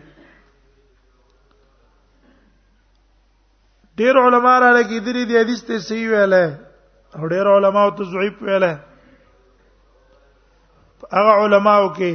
ډیر 3.99 4.15
علما 4.25 4.59
را 4.59 4.71
لګیدري 4.79 5.23
دی 5.27 5.35
حدیث 5.41 5.61
ته 5.67 5.79
صحیح 5.79 6.07
ویلې 6.11 6.45
او 7.17 7.27
ډیر 7.27 7.45
علما 7.55 7.81
او 7.87 7.91
ته 7.97 8.03
ضعیف 8.03 8.35
ویلې 8.41 8.73
هغه 11.17 11.33
علما 11.43 11.75
او 11.83 11.89
کې 11.97 12.13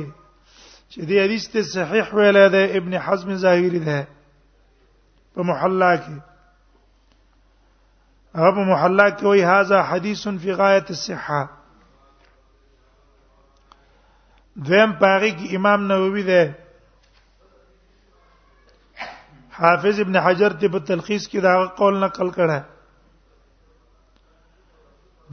چې 0.90 1.00
دی 1.08 1.16
حدیث 1.24 1.44
ته 1.52 1.62
صحیح 1.62 2.06
ویلې 2.16 2.46
ده 2.54 2.62
ابن 2.78 2.92
حزم 3.06 3.36
ظاهری 3.36 3.78
ده 3.80 4.06
په 5.34 5.42
محلا 5.42 5.96
کې 5.96 6.16
هغه 8.34 8.50
په 8.54 8.64
محلا 8.72 9.10
کې 9.10 9.24
وایي 9.24 9.42
هاذا 9.44 9.82
حدیث 9.92 10.26
فی 10.42 10.52
غایت 10.52 10.90
الصحه 10.90 11.42
دویم 14.62 14.92
پاغي 15.00 15.30
کې 15.38 15.56
امام 15.56 15.82
نووي 15.86 16.22
ده 16.22 16.54
حافظ 19.58 20.00
ابن 20.00 20.16
حجر 20.16 20.52
ته 20.60 20.68
په 20.68 20.78
تلخیص 20.78 21.28
کې 21.28 21.40
دا 21.40 21.66
قول 21.78 21.96
نقل 22.04 22.30
کړه 22.36 22.60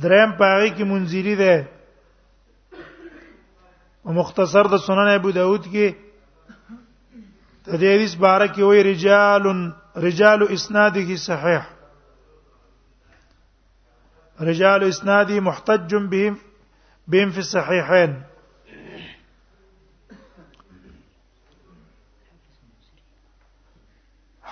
دریم 0.03 0.31
پاغي 0.39 0.69
کې 0.69 0.83
منذری 0.93 1.35
ده 1.35 1.67
او 4.05 4.13
مختصر 4.13 4.67
د 4.67 4.77
سنن 4.85 5.07
ابو 5.09 5.31
داود 5.31 5.65
کې 5.65 5.95
تدریس 7.65 8.15
بارے 8.17 8.47
کې 8.47 8.61
وی 8.63 8.83
رجال 8.83 9.43
رجال 10.07 10.39
اسناده 10.49 11.15
صحیح 11.25 11.61
رجال 14.41 14.83
اسنادي 14.83 15.39
محتج 15.39 15.95
بهم 15.95 16.35
بهم 17.07 17.29
في 17.31 17.39
الصحيحين 17.39 18.21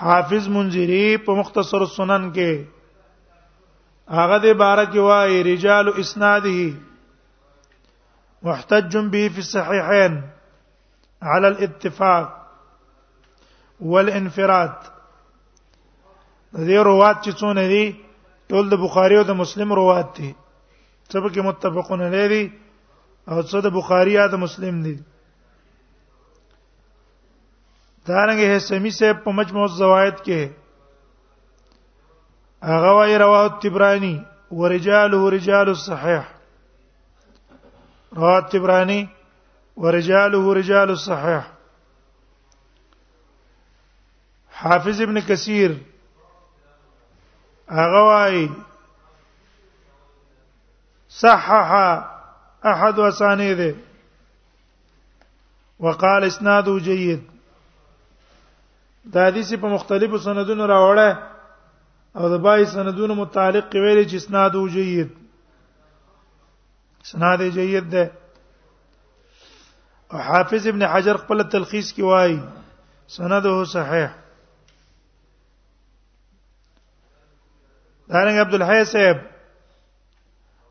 حافظ 0.04 0.44
منذری 0.56 1.18
په 1.26 1.32
مختصر 1.40 1.82
سنن 1.96 2.24
کې 2.36 2.52
هغه 4.18 4.38
د 4.46 4.48
بارک 4.62 4.94
وای 5.08 5.34
رجال 5.50 5.86
اسناده 6.02 6.60
محتج 8.50 8.94
به 9.16 9.24
في 9.38 9.44
الصحيحين 9.46 10.14
على 11.32 11.48
الاتفاق 11.54 12.28
والانفراد 13.94 14.76
دې 16.68 16.78
روات 16.90 17.18
چې 17.26 17.32
څونه 17.42 17.64
دي 17.74 17.86
ټول 18.50 18.64
د 18.70 18.74
بخاری 18.88 19.16
او 19.20 19.26
د 19.32 19.34
مسلم 19.44 19.70
روات 19.82 20.08
دي 20.20 20.30
سبکه 21.12 21.40
متفقون 21.50 22.02
لري 22.18 22.44
او 23.32 23.38
څه 23.50 23.58
د 23.68 23.70
بخاری 23.82 24.14
او 24.24 24.28
د 24.34 24.36
مسلم 24.48 24.76
دي 24.88 24.96
دارنګه 28.10 28.48
هسمی 28.56 28.90
صاحب 29.00 29.18
په 29.24 29.30
مجموع 29.40 29.64
الزوائد 29.70 30.16
کې 30.26 30.42
هغه 32.72 32.92
وايي 32.98 33.16
رواه 33.24 33.46
تبرانی 33.66 34.16
ورجال 34.62 35.12
ورجال 35.26 35.68
الصحيح 35.78 36.26
رواه 38.20 38.40
تبرانی 38.56 39.00
ورجال 39.86 40.34
ورجال 40.48 40.90
الصحيح 40.98 41.44
حافظ 44.62 44.98
ابن 45.08 45.18
کثیر 45.32 45.72
هغه 47.80 48.02
وايي 48.12 48.46
صحح 51.24 51.72
احد 52.72 52.98
اسانيده 53.10 53.72
وقال 55.80 56.24
اسناده 56.32 56.78
جيد 56.80 57.28
دا 59.04 59.28
حدیث 59.28 59.52
په 59.62 59.68
مختلفو 59.74 60.18
سندونو 60.18 60.66
راوړل 60.66 61.16
او 62.16 62.30
د 62.30 62.34
بای 62.44 62.66
سندونو 62.66 63.16
متعلق 63.16 63.74
ویلي 63.76 64.06
چې 64.10 64.16
اسناد 64.16 64.56
او 64.56 64.68
جيد 64.68 65.10
اسناد 67.06 67.42
جيد 67.44 67.90
ده 67.90 68.12
او 70.14 70.18
حافظ 70.20 70.68
ابن 70.68 70.84
حجر 70.88 71.18
خپل 71.18 71.44
تلخیص 71.50 71.94
کې 71.94 72.02
وایي 72.04 72.40
سنده 73.16 73.64
صحیح 73.74 74.06
دارنګ 78.12 78.38
عبد 78.46 78.54
الحی 78.54 78.86
صاحب 78.92 79.18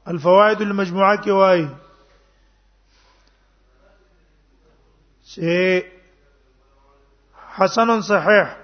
الفوائد 0.06 0.60
المجموعه 0.60 1.16
کې 1.22 1.28
وایي 1.30 1.68
چې 5.34 5.97
حسن 7.58 8.00
صحيح 8.00 8.56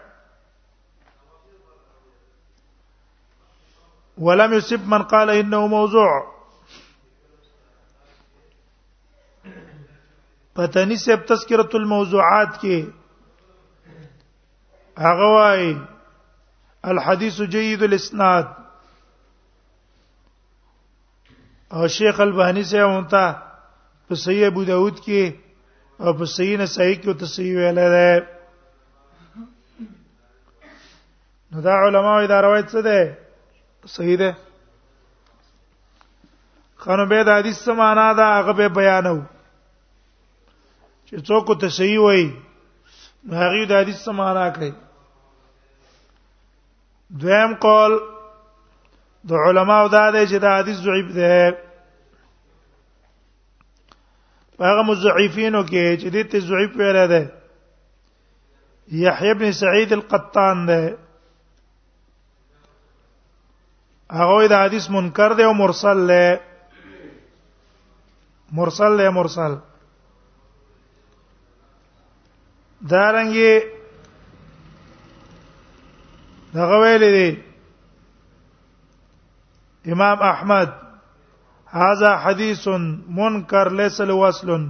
ولم 4.19 4.53
يسب 4.55 4.87
من 4.89 5.03
قال 5.03 5.31
انه 5.31 5.67
موضوع 5.67 6.11
پتنی 10.59 10.97
سب 11.03 11.25
تذکرۃ 11.29 11.73
الموضوعات 11.79 12.59
کې 12.59 14.03
هغه 15.07 15.31
وايي 15.37 15.73
الحديث 16.93 17.41
جيد 17.57 17.83
الاسناد 17.87 18.53
او 21.73 21.87
شیخ 21.97 22.21
البانی 22.27 22.63
سے 22.71 22.81
ہوتا 22.83 23.25
په 24.09 24.15
صحیح 24.27 24.47
ابو 24.47 24.65
داود 24.71 24.99
کې 25.01 26.01
او 26.01 26.13
په 26.21 26.25
صحیح 26.37 26.57
نسائی 26.63 26.95
کې 26.95 27.09
او 27.15 27.25
تصحیح 27.25 27.57
ویل 27.57 27.79
دی 27.95 28.34
نو 31.55 31.61
دا 31.61 31.73
علماء 31.87 32.27
دا 32.27 32.41
روایت 32.43 32.69
څه 32.71 32.81
ده 32.87 33.17
صحیح 33.91 34.19
ده 34.21 34.37
خانو 36.87 37.07
به 37.11 37.25
دا 37.29 37.35
حدیث 37.37 37.57
څه 37.59 37.69
معنا 37.81 38.09
ده 38.13 38.25
هغه 38.39 38.53
به 38.61 38.69
بیانو 38.79 39.19
چې 41.09 41.15
څوک 41.29 41.45
ته 41.61 41.69
صحیح 41.77 42.01
وای 42.05 42.27
نو 43.27 43.35
هغه 43.43 43.57
دا 43.75 43.79
حدیث 43.83 43.99
څه 44.09 44.13
معنا 44.23 44.47
کوي 44.57 44.73
دویم 47.23 47.51
قول 47.67 47.93
د 49.33 49.35
علماء 49.47 49.83
دا 49.95 50.05
دی 50.11 50.23
چې 50.27 50.37
دا 50.47 50.51
حدیث 50.59 50.79
ضعیف 50.89 51.09
ده 51.21 51.37
هغه 54.61 54.83
مزعفینو 54.91 55.63
کې 55.71 55.85
چې 56.03 56.09
دې 56.19 56.23
ته 56.35 56.39
ضعیف 56.51 56.71
ویل 56.83 56.99
ده 57.17 57.25
یحیی 59.07 59.33
بن 59.39 59.49
سعید 59.63 59.91
القطان 60.01 60.59
ده 60.67 60.83
هغه 64.19 64.47
د 64.49 64.53
حدیث 64.65 64.87
منکر 64.95 65.31
دی 65.39 65.45
او 65.49 65.55
مرسل 65.63 65.99
له 66.11 66.23
مرسل 68.59 68.91
له 68.99 69.07
مرسل 69.19 69.53
دارنګي 72.91 73.55
دغه 76.55 76.77
ویل 76.83 77.05
دي 77.19 77.31
امام 79.93 80.19
احمد 80.33 80.71
هذا 81.81 82.11
حديث 82.25 82.63
منكر 83.19 83.67
ليس 83.79 84.01
له 84.01 84.15
وصل 84.23 84.69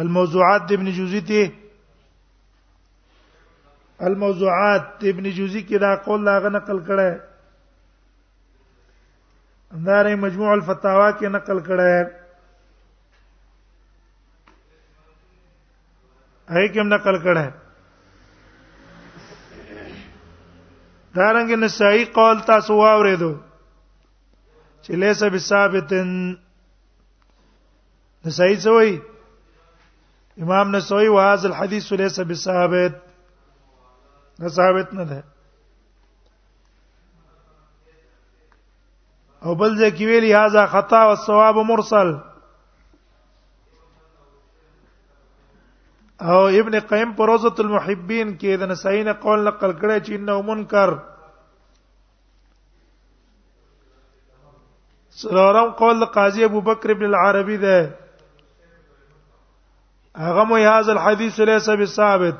الموضوعات 0.00 0.72
ابن 0.72 0.86
جوزي 0.96 1.20
ته 1.20 1.44
الموضوعات 4.02 5.04
ابن 5.10 5.30
جوزی 5.30 5.60
کې 5.62 5.78
دا 5.80 5.94
قول 6.06 6.24
لاغه 6.24 6.48
نقل 6.48 6.78
کړه 6.86 7.20
انداره 9.74 10.14
مجموع 10.24 10.52
الفتاوا 10.54 11.10
کې 11.10 11.26
نقل 11.36 11.58
کړه 11.66 12.10
هغه 16.48 16.68
کې 16.72 16.82
نقل 16.90 17.16
کړه 17.22 17.50
دارنګ 21.14 21.50
نسائی 21.64 22.04
قول 22.20 22.40
تاسو 22.52 22.74
واورېدو 22.80 23.34
چې 24.84 24.90
لیس 25.06 25.22
بثابتن 25.32 26.12
نسائی 28.24 28.56
څه 28.60 28.70
وایي 28.78 29.00
امام 30.42 30.76
نسوي 30.76 31.08
وهذا 31.08 31.48
الحديث 31.48 31.92
ليس 31.98 32.18
بثابت 32.30 33.04
نه 34.40 34.48
ثابت 34.48 34.92
نه 34.94 35.04
ده 35.10 35.22
او 39.44 39.54
بل 39.60 39.70
ځکه 39.82 40.06
ویلی 40.08 40.32
هاذا 40.38 40.64
خطا 40.72 41.00
او 41.08 41.14
ثواب 41.26 41.58
مرسل 41.72 42.10
او 46.30 46.38
ابن 46.60 46.74
قیم 46.90 47.10
پروزت 47.18 47.60
المحبین 47.64 48.32
کې 48.40 48.56
د 48.62 48.72
نسائین 48.72 49.08
قول 49.12 49.44
نقل 49.46 49.70
کړی 49.80 49.98
چې 50.06 50.12
انه 50.14 50.42
منکر 50.50 50.90
سرورم 55.20 55.68
قول 55.80 56.04
قاضی 56.14 56.44
ابو 56.44 56.60
بکر 56.64 56.90
ابن 56.94 57.04
العربی 57.04 57.56
ده 57.56 57.94
هغه 60.24 60.44
مو 60.50 60.56
هاذا 60.64 60.92
الحديث 60.92 61.40
ليس 61.50 61.70
بثابت 61.82 62.36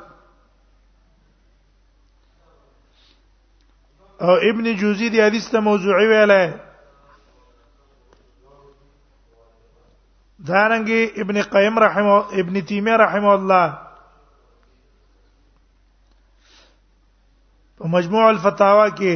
او 4.21 4.33
ابن 4.49 4.75
جوزی 4.75 5.09
دی 5.09 5.21
حدیث 5.21 5.49
ته 5.51 5.59
موضوعي 5.59 6.07
ویلای 6.07 6.53
دارنګي 10.47 11.11
ابن 11.21 11.41
قیم 11.41 11.79
رحم 11.79 12.07
ابن 12.41 12.61
تیمه 12.65 12.93
رحم 13.01 13.25
الله 13.35 13.67
په 17.77 17.87
مجموع 17.95 18.23
الفتاوا 18.29 18.87
کې 18.97 19.13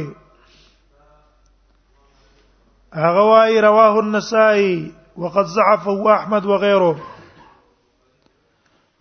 هغه 3.04 3.22
وايي 3.32 3.60
رواه 3.60 3.94
النسائي 4.04 4.94
وقد 5.16 5.46
هو 5.86 6.08
احمد 6.14 6.44
وغيره 6.44 6.94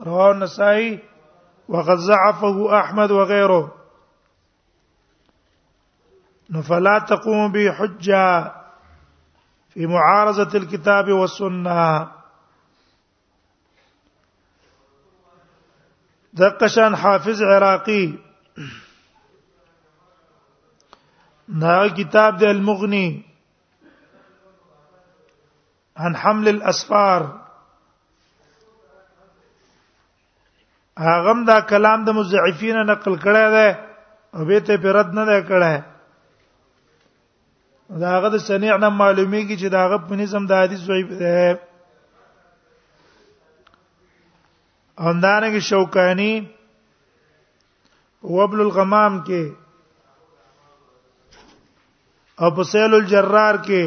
رواه 0.06 0.32
النسائي 0.32 1.00
وقد 1.70 1.98
ضعفه 1.98 2.56
احمد 2.82 3.12
وغيره 3.12 3.81
نو 6.52 6.62
فلا 6.68 6.98
تقوم 7.10 7.52
به 7.52 7.72
حجه 7.72 8.52
في 9.74 9.88
معارضه 9.88 10.58
الكتاب 10.58 11.12
والسنه 11.12 12.12
دقشان 16.34 16.96
حافظ 16.96 17.44
عراقي 17.44 18.14
نا 21.62 21.88
كتاب 21.88 22.38
د 22.38 22.44
المغني 22.44 23.08
عن 25.98 26.16
حمل 26.16 26.48
الاسفار 26.50 27.24
هغه 31.00 31.46
دا 31.52 31.60
کلام 31.72 32.04
د 32.06 32.10
مزعفین 32.20 32.78
نقل 32.92 33.18
کړه 33.20 33.48
ده 33.56 33.68
او 34.36 34.46
به 34.52 34.60
ته 34.60 34.78
پرد 34.88 35.14
نه 35.22 35.40
کړه 35.52 35.74
ده 35.78 35.91
دا 38.00 38.10
هغه 38.18 38.30
د 38.34 38.38
سنیع 38.48 38.76
نه 38.84 38.90
معلومیږي 38.90 39.56
چې 39.62 39.68
دا 39.74 39.80
هغه 39.86 39.98
په 40.10 40.16
نظم 40.20 40.46
د 40.48 40.52
حدیث 40.64 40.82
ضعیف 40.90 41.08
دی 41.22 41.40
اندانه 45.10 45.48
کې 45.54 45.60
شوکانی 45.70 46.34
وبل 48.36 48.60
الغمام 48.66 49.18
کې 49.28 49.44
او 52.42 52.52
بسیل 52.56 52.94
الجرار 52.96 53.56
کې 53.66 53.84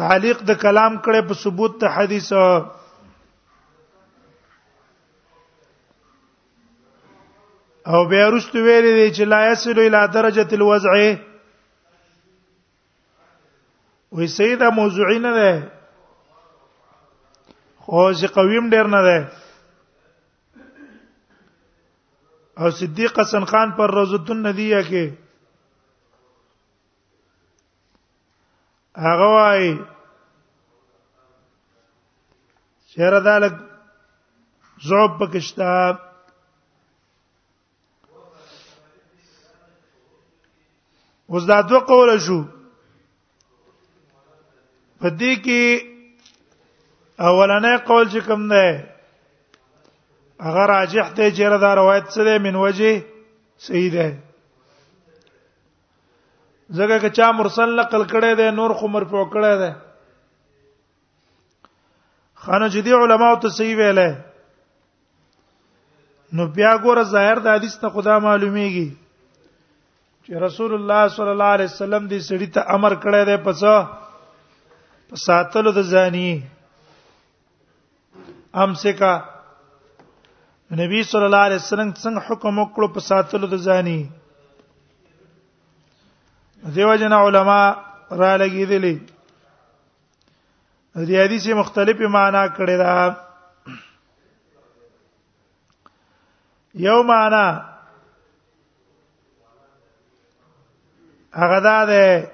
تعلیق 0.00 0.38
د 0.48 0.58
کلام 0.64 0.92
کړه 1.04 1.20
په 1.28 1.34
ثبوت 1.44 1.72
د 1.80 1.84
حدیث 1.96 2.28
او 7.90 8.04
بیا 8.10 8.28
رستو 8.34 8.58
ویلې 8.64 8.92
دی 8.98 9.08
چې 9.16 9.24
لا 9.30 9.40
یصل 9.50 9.78
الی 9.78 9.98
درجه 10.14 10.46
الوضع 10.52 10.92
وې 14.14 14.26
سیدا 14.38 14.68
موضوعی 14.78 15.18
نه 15.26 15.30
ده 15.36 15.52
خو 17.84 18.10
چې 18.18 18.26
قویم 18.38 18.66
ډیر 18.74 18.86
نه 18.94 19.02
ده 19.06 19.18
او 22.60 22.70
صدیق 22.78 23.18
حسن 23.20 23.44
خان 23.50 23.68
پر 23.76 23.90
روزت 23.98 24.30
الندیه 24.36 24.80
کې 24.88 25.04
هغه 29.06 29.26
وايي 29.34 29.70
شهر 32.96 33.18
دالک 33.28 33.54
زوب 34.88 35.16
پکشتاب 35.22 36.04
اوس 41.32 41.42
دا 41.48 41.58
دوه 41.60 41.80
قول 41.90 42.08
شو 42.26 42.38
په 45.00 45.08
دې 45.20 45.32
کې 45.44 45.60
اولنې 47.28 47.74
قول 47.88 48.04
چې 48.12 48.20
کوم 48.28 48.40
ده 48.52 48.64
هغه 50.46 50.62
راجح 50.74 51.06
دی 51.16 51.26
چې 51.36 51.44
دا 51.64 51.70
روایت 51.80 52.06
سره 52.16 52.32
من 52.44 52.54
وجه 52.64 52.92
صحیح 53.68 53.90
ده 53.94 54.08
ځکه 56.76 56.96
که 57.04 57.10
چا 57.16 57.26
مرسل 57.38 57.68
نقل 57.80 58.02
کړي 58.12 58.32
ده 58.42 58.46
نور 58.58 58.70
خمر 58.82 59.02
په 59.14 59.22
کړي 59.32 59.54
ده 59.62 59.70
خانه 62.44 62.66
جدي 62.76 62.92
علما 63.00 63.28
او 63.32 63.38
ته 63.46 63.50
صحیح 63.58 63.76
ویلې 63.82 64.10
نو 66.38 66.44
بیا 66.60 66.72
ګوره 66.86 67.02
ظاهر 67.14 67.38
د 67.40 67.46
حدیث 67.58 67.74
ته 67.82 67.86
خدا 67.96 68.14
معلومیږي 68.28 68.88
چې 70.28 70.34
رسول 70.46 70.72
الله 70.74 71.02
صلی 71.16 71.30
الله 71.34 71.50
علیه 71.56 71.70
وسلم 71.72 72.04
دې 72.12 72.20
سړی 72.28 72.46
ته 72.54 72.60
امر 72.76 72.92
کړی 73.02 73.22
دی 73.28 73.34
پس 73.44 73.60
په 75.10 75.16
ساتلو 75.26 75.70
د 75.74 75.80
زانی 75.92 76.22
امسکا 78.64 79.10
نبی 80.80 81.02
صلی 81.10 81.26
الله 81.28 81.42
علیه 81.50 81.62
وسلم 81.62 81.90
څنګه 82.02 82.22
حکم 82.30 82.54
وکړو 82.62 82.86
په 82.96 83.00
ساتلو 83.10 83.46
د 83.52 83.56
زانی 83.68 84.00
دیو 86.80 86.90
جن 87.04 87.12
علما 87.20 87.60
را 88.20 88.32
لګیدلی 88.40 88.94
دې 91.06 91.16
حدیث 91.24 91.46
مختلفه 91.60 92.06
معنی 92.16 92.42
کړی 92.58 92.76
دا 92.82 92.90
یو 96.88 96.98
معنی 97.14 97.46
هغه 101.40 101.58
دا 101.60 101.84
ده 101.84 102.30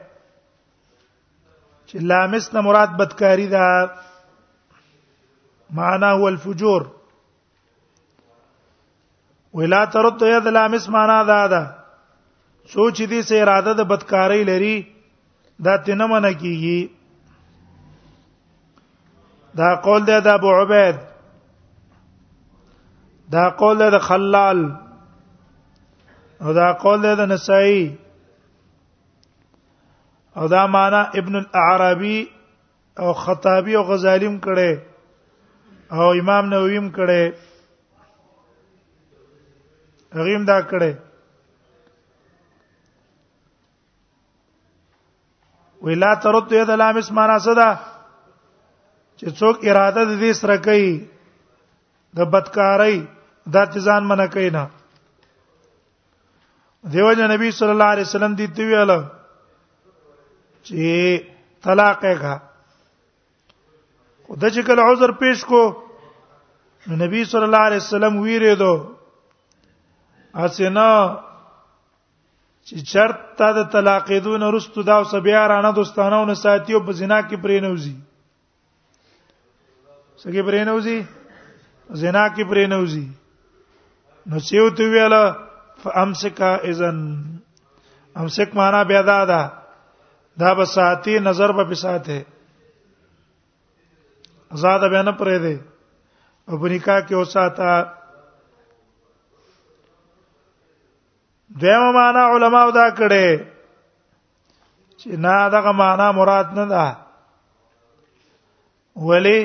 چې 1.86 1.96
لامس 2.10 2.46
نه 2.54 2.60
مراد 2.66 2.90
بدکاری 2.98 3.46
ده 3.52 3.64
معنا 5.78 6.10
هو 6.20 6.26
الفجور 6.28 6.82
ولا 9.60 9.80
ترد 9.94 10.20
يد 10.32 10.46
لامس 10.56 10.84
معنا 10.88 11.18
دا 11.30 11.42
ده 11.52 11.62
سوچ 12.74 12.96
دې 13.02 13.20
سه 13.30 13.40
اراده 13.42 13.72
د 13.80 13.82
بدکاری 13.94 14.42
لري 14.50 14.76
دا 15.68 15.74
تنه 15.88 16.06
من 16.06 16.28
کیږي 16.32 16.80
دا 19.62 19.72
قول 19.88 20.02
ده 20.04 20.18
د 20.28 20.30
ابو 20.38 20.50
عبید 20.60 20.96
دا 23.36 23.44
قول 23.64 23.76
ده 23.78 23.88
د 23.96 23.98
خلال 24.10 24.58
او 26.42 26.50
دا 26.60 26.68
قول 26.86 26.98
ده 27.02 27.12
د 27.14 27.20
نسائی 27.32 27.82
او 30.36 30.46
دا 30.48 30.66
معنا 30.66 31.00
ابن 31.20 31.36
العربي 31.36 32.30
او 32.98 33.12
خطابی 33.12 33.74
او 33.76 33.82
غزالی 33.90 34.26
هم 34.26 34.38
کړي 34.44 34.72
او 35.92 36.12
امام 36.20 36.44
نووي 36.52 36.78
هم 36.78 36.88
کړي 36.96 37.22
هغه 40.14 40.38
دا 40.50 40.58
کړي 40.70 40.92
ویلا 45.82 46.14
ترد 46.14 46.52
ید 46.52 46.70
لامس 46.70 47.10
معنا 47.12 47.38
صدا 47.38 47.70
چې 49.18 49.26
څوک 49.38 49.56
اراده 49.68 50.04
د 50.04 50.12
دې 50.20 50.32
سره 50.42 50.56
کوي 50.56 50.94
د 52.16 52.20
بدکارۍ 52.34 52.96
دا 53.54 53.64
تزان 53.64 54.04
منه 54.08 54.26
کوي 54.26 54.50
نه 54.50 54.64
دیو 56.92 57.12
جن 57.18 57.30
نبی 57.30 57.50
صلی 57.56 57.70
الله 57.70 57.90
علیه 57.94 58.08
وسلم 58.08 58.32
دې 58.36 58.46
دی 58.56 58.64
ویاله 58.68 59.00
چې 60.66 61.28
طلاق 61.64 62.00
یې 62.04 62.14
کا 62.22 62.34
خدای 64.28 64.50
چې 64.54 64.62
کله 64.68 64.82
عذر 64.92 65.10
پیش 65.22 65.44
کو 65.50 65.60
نو 66.86 66.94
نبی 67.04 67.24
صلی 67.32 67.46
الله 67.48 67.64
علیه 67.68 67.78
وسلم 67.82 68.14
ویره 68.26 68.54
دو 68.60 68.74
اسینا 70.44 70.90
چې 72.68 72.76
چرت 72.92 73.20
ته 73.38 73.48
د 73.58 73.70
طلاق 73.72 74.06
دون 74.28 74.42
رستو 74.56 74.82
دا 74.90 74.96
وس 75.00 75.14
بیا 75.26 75.46
رانه 75.48 75.70
دوستانه 75.78 76.16
او 76.18 76.34
ساتیو 76.42 76.80
په 76.86 76.92
زنا 77.00 77.18
کې 77.22 77.36
پرینوزی 77.42 77.96
سګي 80.16 80.42
پرینوزی 80.50 80.98
زنا 82.04 82.28
کې 82.28 82.42
پرینوزی 82.50 83.08
نو 84.26 84.36
چې 84.40 84.54
وته 84.64 84.84
ویاله 84.92 85.36
فامسکا 85.82 86.54
اذن 86.70 86.98
امسک 88.22 88.54
معنا 88.56 88.82
بیا 88.90 89.00
دا 89.02 89.24
ده 89.30 89.61
دا 90.38 90.52
به 90.58 90.64
ساتي 90.74 91.18
نظر 91.20 91.52
به 91.56 91.64
په 91.68 91.74
ساته 91.84 92.18
آزاد 94.54 94.80
به 94.92 94.98
نه 95.06 95.12
پرې 95.20 95.36
دی 95.44 95.56
او 96.48 96.54
په 96.60 96.66
نکاح 96.72 97.00
کې 97.06 97.12
اوساته 97.20 97.72
دیمه 101.60 101.88
معنا 101.98 102.22
علما 102.34 102.62
دا 102.78 102.88
کړي 102.98 103.28
چې 104.98 105.08
نه 105.24 105.34
دغه 105.54 105.72
معنا 105.80 106.08
مراد 106.18 106.46
نه 106.58 106.64
ده 106.72 106.86
ولی 109.08 109.40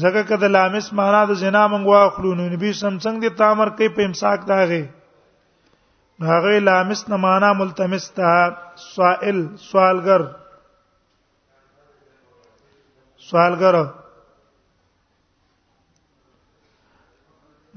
زګه 0.00 0.22
کده 0.28 0.48
لامس 0.54 0.86
معنا 0.98 1.22
د 1.28 1.32
زنا 1.42 1.62
منغوا 1.72 2.02
خلونو 2.16 2.44
نبی 2.52 2.72
سم 2.80 2.94
څنګه 3.04 3.28
د 3.32 3.36
تامر 3.40 3.68
کې 3.76 3.86
په 3.96 4.00
امساک 4.08 4.40
داغه 4.48 4.82
هغه 6.22 6.58
لامس 6.58 7.08
نه 7.08 7.16
معنا 7.16 7.52
ملتمس 7.58 8.10
ته 8.16 8.56
سائل 8.80 9.48
سوالګر 9.70 10.22
سوالګر 13.28 13.74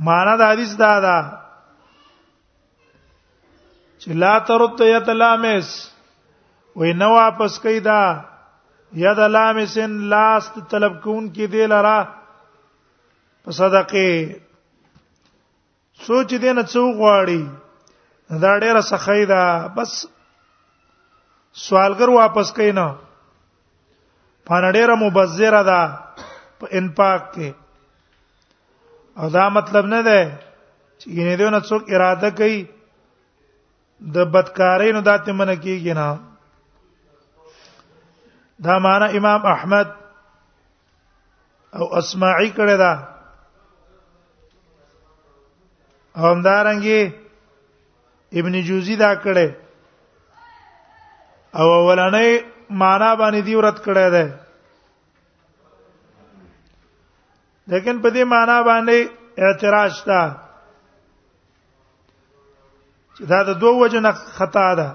معنا 0.10 0.36
د 0.44 0.52
حدیث 0.52 0.74
دا 0.84 0.92
ده 1.08 1.18
چې 4.02 4.10
لا 4.26 4.34
ترت 4.52 4.78
یتلامس 4.96 5.70
وې 6.78 6.90
نو 7.04 7.12
واپس 7.16 7.58
کیدا 7.70 8.04
ید 9.06 9.20
لامسن 9.40 9.92
لاست 10.10 10.56
طلب 10.72 10.94
کون 11.04 11.24
کې 11.36 11.46
دی 11.58 11.64
لرا 11.76 12.00
په 13.44 13.52
صدقه 13.64 14.08
سوچ 16.06 16.30
دې 16.42 16.52
نه 16.58 16.64
څو 16.64 16.84
غواړي 16.98 17.42
دا 18.41 18.54
ډیره 18.62 18.82
سخی 18.91 19.26
ده 19.32 19.41
بس 19.76 19.96
سوالګر 21.63 22.10
واپس 22.17 22.52
کینا 22.60 22.88
پانه 24.50 24.72
ډیره 24.78 24.96
مبذره 25.02 25.62
ده 25.72 25.82
په 26.60 26.67
انفاق 26.80 27.28
کې 27.34 27.54
او 29.17 29.30
دا 29.38 29.48
مطلب 29.58 29.86
نه 29.96 30.02
ده 30.10 30.19
چې 31.00 31.08
ینه 31.17 31.36
دیونه 31.41 31.60
څوک 31.69 31.84
اراده 31.96 32.30
کوي 32.41 32.60
د 34.00 34.17
بدکارۍ 34.36 34.91
نه 35.00 35.02
داتې 35.02 35.32
من 35.32 35.56
کیږي 35.56 35.93
نه 35.93 36.19
دا 38.65 38.78
معنا 38.86 39.06
امام 39.19 39.46
احمد 39.56 39.88
او 41.76 41.86
اسماعی 41.98 42.50
کړه 42.58 42.78
دا 42.86 42.93
همدارنګه 46.26 47.23
ابن 48.41 48.56
جوزی 48.67 48.93
دا 49.04 49.08
کړي 49.24 49.50
او 51.62 51.67
ولنې 51.88 52.28
معنا 52.84 53.10
باندې 53.22 53.41
دی 53.50 53.54
ورت 53.60 53.78
کړي 53.88 54.08
ده 54.15 54.26
لیکن 57.74 57.96
په 58.06 58.10
دې 58.15 58.24
معنا 58.34 58.58
باندې 58.69 58.98
اعتراض 59.43 59.93
تا 60.10 60.22
چې 63.15 63.24
دا 63.34 63.39
د 63.50 63.52
دوه 63.65 63.76
وجنه 63.84 64.12
خطا 64.39 64.67
ده 64.84 64.89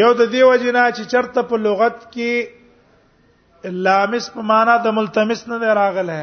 یو 0.00 0.10
د 0.20 0.22
دې 0.32 0.42
وجنه 0.52 0.82
چې 0.96 1.02
چرته 1.16 1.40
په 1.50 1.56
لغت 1.68 1.96
کې 2.16 2.32
لامس 3.88 4.24
په 4.36 4.40
معنا 4.52 4.74
د 4.84 4.86
ملتمس 4.98 5.40
نه 5.48 5.56
راغله 5.82 6.20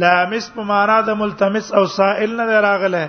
لامس 0.00 0.44
په 0.54 0.62
معنا 0.68 0.96
د 1.06 1.08
ملتمس 1.22 1.66
او 1.78 1.84
سائل 1.96 2.30
نه 2.36 2.44
راغله 2.66 3.04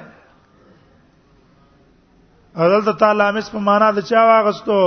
اول 2.64 2.82
ته 2.88 2.94
تعالی 3.04 3.18
لامس 3.20 3.48
په 3.54 3.60
معنا 3.68 3.88
د 4.00 4.06
چا 4.10 4.22
واغستو 4.30 4.80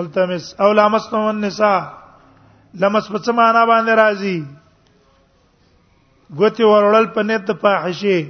ملتمس 0.00 0.44
او 0.66 0.68
لامس 0.80 1.04
نو 1.12 1.22
النساء 1.32 1.80
لمس 2.84 3.06
په 3.14 3.18
څه 3.24 3.30
معنا 3.40 3.62
باندې 3.72 3.92
راځي 4.02 4.36
ګوتی 6.42 6.64
ورول 6.70 7.06
په 7.18 7.22
نیت 7.32 7.42
د 7.50 7.58
فاحشه 7.66 8.20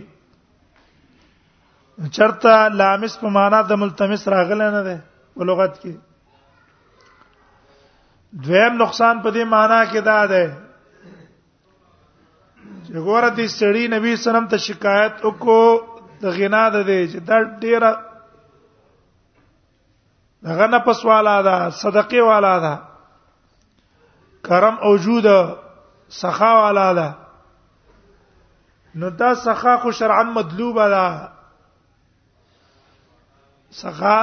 چرته 2.18 2.52
لامس 2.82 3.14
په 3.24 3.28
معنا 3.38 3.60
د 3.68 3.72
ملتمس 3.84 4.26
راغله 4.38 4.66
نه 4.74 4.82
ده 4.90 4.96
په 5.38 5.44
لغت 5.52 5.74
کې 5.82 5.92
دویم 8.44 8.72
نقصان 8.82 9.14
په 9.24 9.28
دې 9.30 9.44
معنا 9.56 9.80
کې 9.94 10.00
دا 10.12 10.20
ده 10.36 10.44
وګوره 12.94 13.28
دې 13.36 13.46
سړی 13.58 13.82
نبی 13.94 14.10
سلام 14.26 14.46
ته 14.52 14.56
شکایت 14.66 15.14
وکړو 15.26 15.64
د 16.22 16.34
غنا 16.38 16.64
د 16.74 16.82
دې 16.88 17.00
چې 17.12 17.18
دا 17.28 17.38
ډیره 17.62 17.90
دغه 20.48 20.66
نه 20.74 20.78
پس 20.88 21.00
والا 21.10 21.36
ده 21.46 21.70
صدقه 21.82 22.22
والا 22.28 22.54
ده 22.64 22.74
کرم 24.48 24.76
اوجود 24.88 25.26
سخا 26.20 26.50
والا 26.58 26.86
ده 26.98 27.08
نو 29.00 29.08
دا 29.24 29.32
سخا 29.46 29.74
خو 29.82 29.90
شرعا 30.00 30.22
مطلوبه 30.36 30.86
ده 30.96 31.06
سخا 33.82 34.18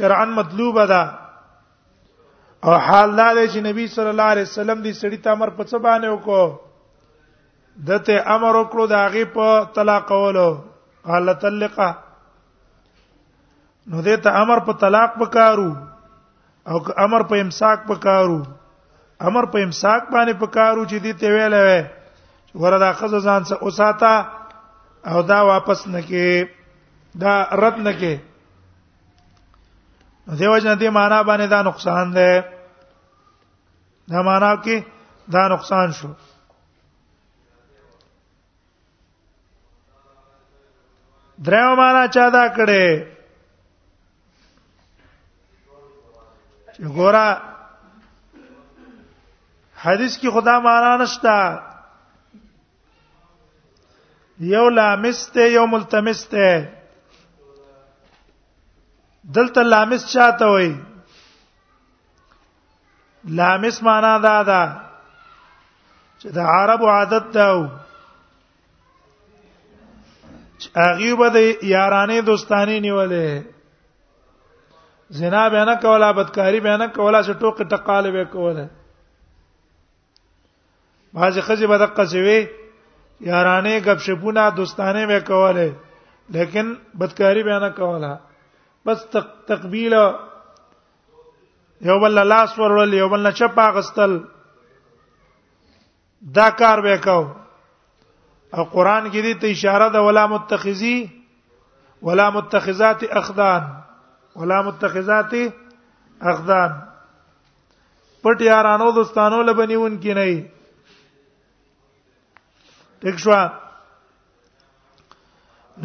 شرعا 0.00 0.24
مطلوبه 0.40 0.86
ده 0.86 1.02
او 2.66 2.76
حال 2.88 3.16
دا 3.16 3.30
چې 3.46 3.56
نبی 3.70 3.86
صلی 3.96 4.08
الله 4.16 4.28
علیه 4.34 4.42
وسلم 4.50 4.78
دې 4.82 4.92
سړی 5.02 5.18
ته 5.24 5.30
امر 5.30 5.48
په 5.56 5.64
څه 5.70 5.76
باندې 5.78 6.08
وکړو 6.14 6.71
دته 7.80 8.14
امر 8.34 8.54
وکړو 8.56 8.84
د 8.88 8.94
هغه 9.04 9.24
په 9.34 9.46
طلاق 9.76 10.08
ولو 10.12 10.48
قال 11.08 11.26
طلقه 11.44 11.88
نو 13.92 14.00
دې 14.06 14.16
ته 14.24 14.30
امر 14.40 14.58
په 14.66 14.72
طلاق 14.84 15.10
پکارو 15.20 15.70
او 16.70 16.76
امر 17.04 17.22
په 17.30 17.34
امساک 17.44 17.78
پکارو 17.88 18.40
امر 19.30 19.44
په 19.52 19.58
امساک 19.64 20.02
باندې 20.12 20.32
پکارو 20.44 20.82
چې 20.90 20.96
دې 21.04 21.12
ته 21.20 21.26
ویلې 21.34 21.62
وې 21.66 21.80
وردا 22.60 22.90
خزه 22.98 23.20
ځان 23.26 23.42
څه 23.48 23.54
اوساته 23.64 24.14
او 25.10 25.22
دا 25.30 25.40
واپس 25.52 25.80
نکې 25.92 26.28
دا 27.22 27.34
رد 27.62 27.76
نکې 27.86 28.14
دیو 30.38 30.58
جن 30.58 30.76
دې 30.80 30.88
معنا 30.98 31.20
باندې 31.28 31.46
دا 31.48 31.62
نقصان 31.62 32.06
ده 32.18 32.30
دا 34.10 34.22
معنا 34.28 34.52
کې 34.64 34.76
دا 35.34 35.48
نقصان 35.54 35.90
شو 35.98 36.10
درو 41.46 41.70
معنا 41.76 42.00
چا 42.14 42.24
دا 42.34 42.42
کړي 42.56 42.86
ګورا 46.98 47.28
حدیث 49.84 50.12
کې 50.20 50.28
خدا 50.36 50.56
معنا 50.68 50.92
نشتا 51.02 51.36
یو 54.52 54.66
لامسته 54.76 55.42
یو 55.56 55.64
ملتمسته 55.74 56.46
دلته 59.36 59.60
لامس 59.74 60.02
چاته 60.14 60.46
وای 60.52 60.70
لامس 63.40 63.76
معنا 63.88 64.14
دا 64.26 64.36
دا 64.50 64.62
چې 66.20 66.28
د 66.38 66.40
عربو 66.56 66.86
عادت 66.96 67.24
دا 67.38 67.46
و 67.56 67.58
اغي 70.86 71.14
به 71.20 71.28
د 71.34 71.38
یارانې 71.70 72.20
دوستانی 72.30 72.78
نیولې 72.80 73.26
زنا 75.18 75.42
به 75.54 75.64
نه 75.70 75.74
کوله 75.84 76.08
بدکاری 76.18 76.60
به 76.66 76.76
نه 76.82 76.86
کوله 76.96 77.22
چې 77.22 77.32
ټوک 77.42 77.62
ټقاله 77.72 78.10
به 78.16 78.24
کوله 78.34 78.66
باځه 81.14 81.40
خځه 81.46 81.66
به 81.72 81.78
دقه 81.84 82.04
شوی 82.14 82.40
یارانې 83.30 83.74
غب 83.86 83.98
شپونه 84.06 84.50
دوستانه 84.60 85.06
به 85.12 85.20
کوله 85.30 85.68
لیکن 86.36 86.74
بدکاری 87.00 87.42
به 87.48 87.58
نه 87.66 87.70
کوله 87.80 88.12
بس 88.86 89.06
تقبیل 89.54 89.94
یو 91.88 91.98
بل 92.00 92.22
لاس 92.26 92.58
ورول 92.58 92.94
یو 92.94 93.08
بل 93.08 93.30
چپا 93.40 93.70
غستل 93.76 94.18
دا 96.38 96.48
کار 96.58 96.78
وکاو 96.84 97.22
او 98.56 98.62
قران 98.70 99.04
کې 99.10 99.20
دې 99.24 99.34
ته 99.42 99.46
اشاره 99.54 99.86
ده 99.96 100.00
ولا 100.08 100.24
متخذي 100.30 100.96
ولا 102.08 102.24
متخذات 102.36 103.04
اخدان 103.20 103.62
ولا 104.40 104.58
متخذات 104.68 105.36
اخدان 106.32 106.72
پټ 108.24 108.36
یارانو 108.46 108.88
دوستانو 108.96 109.38
لبنیون 109.50 109.94
کې 110.02 110.12
نه 110.18 110.26
ټیک 113.04 113.16
شو 113.24 113.32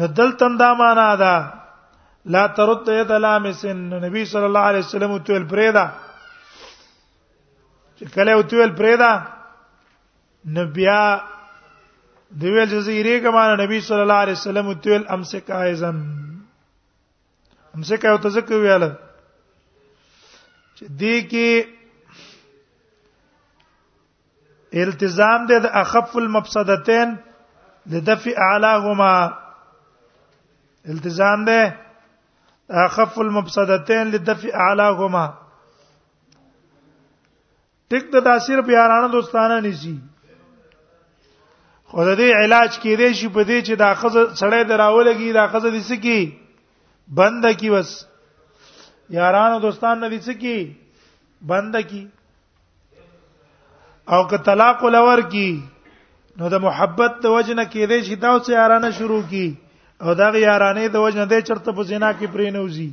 ندل 0.02 0.30
تندا 0.42 0.68
معنا 0.82 1.08
ده 1.24 1.32
لا 2.36 2.44
ترد 2.60 2.88
يد 2.96 3.12
لامسن 3.24 3.76
نبی 4.04 4.22
صلی 4.34 4.44
الله 4.50 4.60
علیه 4.74 4.78
وسلم 4.88 5.10
تویل 5.30 5.48
پرېدا 5.54 5.86
چې 7.98 8.04
کله 8.18 8.34
تویل 8.54 8.72
پرېدا 8.82 9.12
نبیا 10.60 11.02
دی 12.36 12.48
ویل 12.52 12.68
چې 12.72 12.78
زیری 12.86 13.14
کمانه 13.24 13.54
نبی 13.64 13.78
صلی 13.88 14.04
الله 14.04 14.20
علیه 14.24 14.32
وسلم 14.38 14.72
تل 14.84 15.02
امسک 15.14 15.50
ایزن 15.50 15.96
امسک 17.74 18.02
او 18.10 18.16
تزک 18.28 18.48
ویاله 18.50 18.90
چې 20.76 20.84
دی 21.02 21.16
کې 21.30 21.50
التزام 24.84 25.40
د 25.50 25.52
اخف 25.82 26.12
المفسدتين 26.22 27.08
لدفع 27.94 28.32
اعلاهما 28.48 29.14
التزام 30.94 31.40
ده 31.44 31.60
اخف 32.84 33.14
المفسدتين 33.26 34.04
لدفع 34.14 34.50
اعلاهما 34.66 35.26
ټیک 37.92 38.04
دا 38.12 38.38
صرف 38.46 38.66
یارانه 38.68 39.08
دوستانه 39.12 39.56
نشي 39.60 39.96
خو 41.90 42.00
د 42.04 42.10
دې 42.20 42.28
علاج 42.44 42.70
کېدې 42.82 43.08
شي 43.18 43.28
په 43.36 43.42
دې 43.48 43.58
چې 43.66 43.72
دا 43.82 43.90
خزه 44.00 44.22
سړی 44.40 44.62
دراولږي 44.70 45.28
دا 45.38 45.44
خزه 45.52 45.68
دې 45.74 45.82
سکی 45.90 46.20
بند 47.18 47.42
کی 47.60 47.68
بس 47.74 47.90
یارانو 49.18 49.56
دوستان 49.66 49.94
نه 50.02 50.08
دې 50.14 50.20
سکی 50.28 50.58
بند 51.52 51.74
کی 51.92 52.02
او 54.12 54.20
که 54.32 54.38
طلاق 54.48 54.78
ولور 54.86 55.20
کی 55.34 55.52
نو 56.40 56.44
د 56.54 56.56
محبت 56.64 57.12
د 57.24 57.26
وجنه 57.36 57.64
کېدې 57.72 57.98
شي 58.08 58.14
دا 58.24 58.28
اوس 58.36 58.46
یارانه 58.54 58.88
شروع 58.98 59.22
کی 59.30 59.48
او 60.02 60.08
دا 60.22 60.28
یارانه 60.42 60.80
د 60.96 60.98
وجنه 61.04 61.24
د 61.30 61.32
چرته 61.50 61.70
په 61.78 61.82
زنا 61.90 62.12
کې 62.18 62.26
پرې 62.34 62.48
نه 62.58 62.62
وزي 62.66 62.90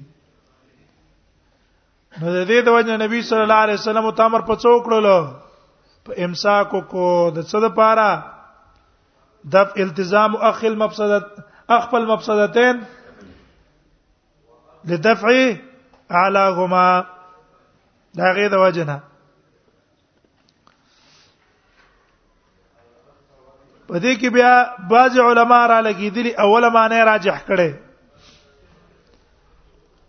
نو 2.20 2.28
د 2.38 2.40
دې 2.50 2.60
د 2.70 2.72
وجنه 2.78 2.96
نبی 3.04 3.18
صلی 3.32 3.44
الله 3.48 3.62
علیه 3.68 3.80
وسلم 3.82 4.06
تامر 4.22 4.40
په 4.54 4.62
څوکړلو 4.64 5.18
په 6.06 6.12
امساکو 6.28 6.80
کو 6.94 7.06
د 7.36 7.38
څه 7.44 7.60
د 7.66 7.68
پاره 7.82 8.12
د 9.50 9.56
التزام 9.78 10.36
اخ 10.36 10.64
المفسده 10.64 11.26
اخ 11.70 11.94
المفسدتين 11.96 12.82
لدفع 14.86 15.30
اعلاهما 16.12 16.88
دا 18.14 18.24
غي 18.34 18.48
د 18.50 18.56
وجنه 18.56 19.00
په 23.88 24.00
دې 24.00 24.14
کې 24.20 24.30
بیا 24.30 24.78
بعض 24.92 25.20
علما 25.28 25.62
را 25.68 25.80
لګیدلی 25.88 26.34
اوله 26.46 26.70
معنی 26.78 27.02
راجح 27.12 27.42
کړي 27.48 27.74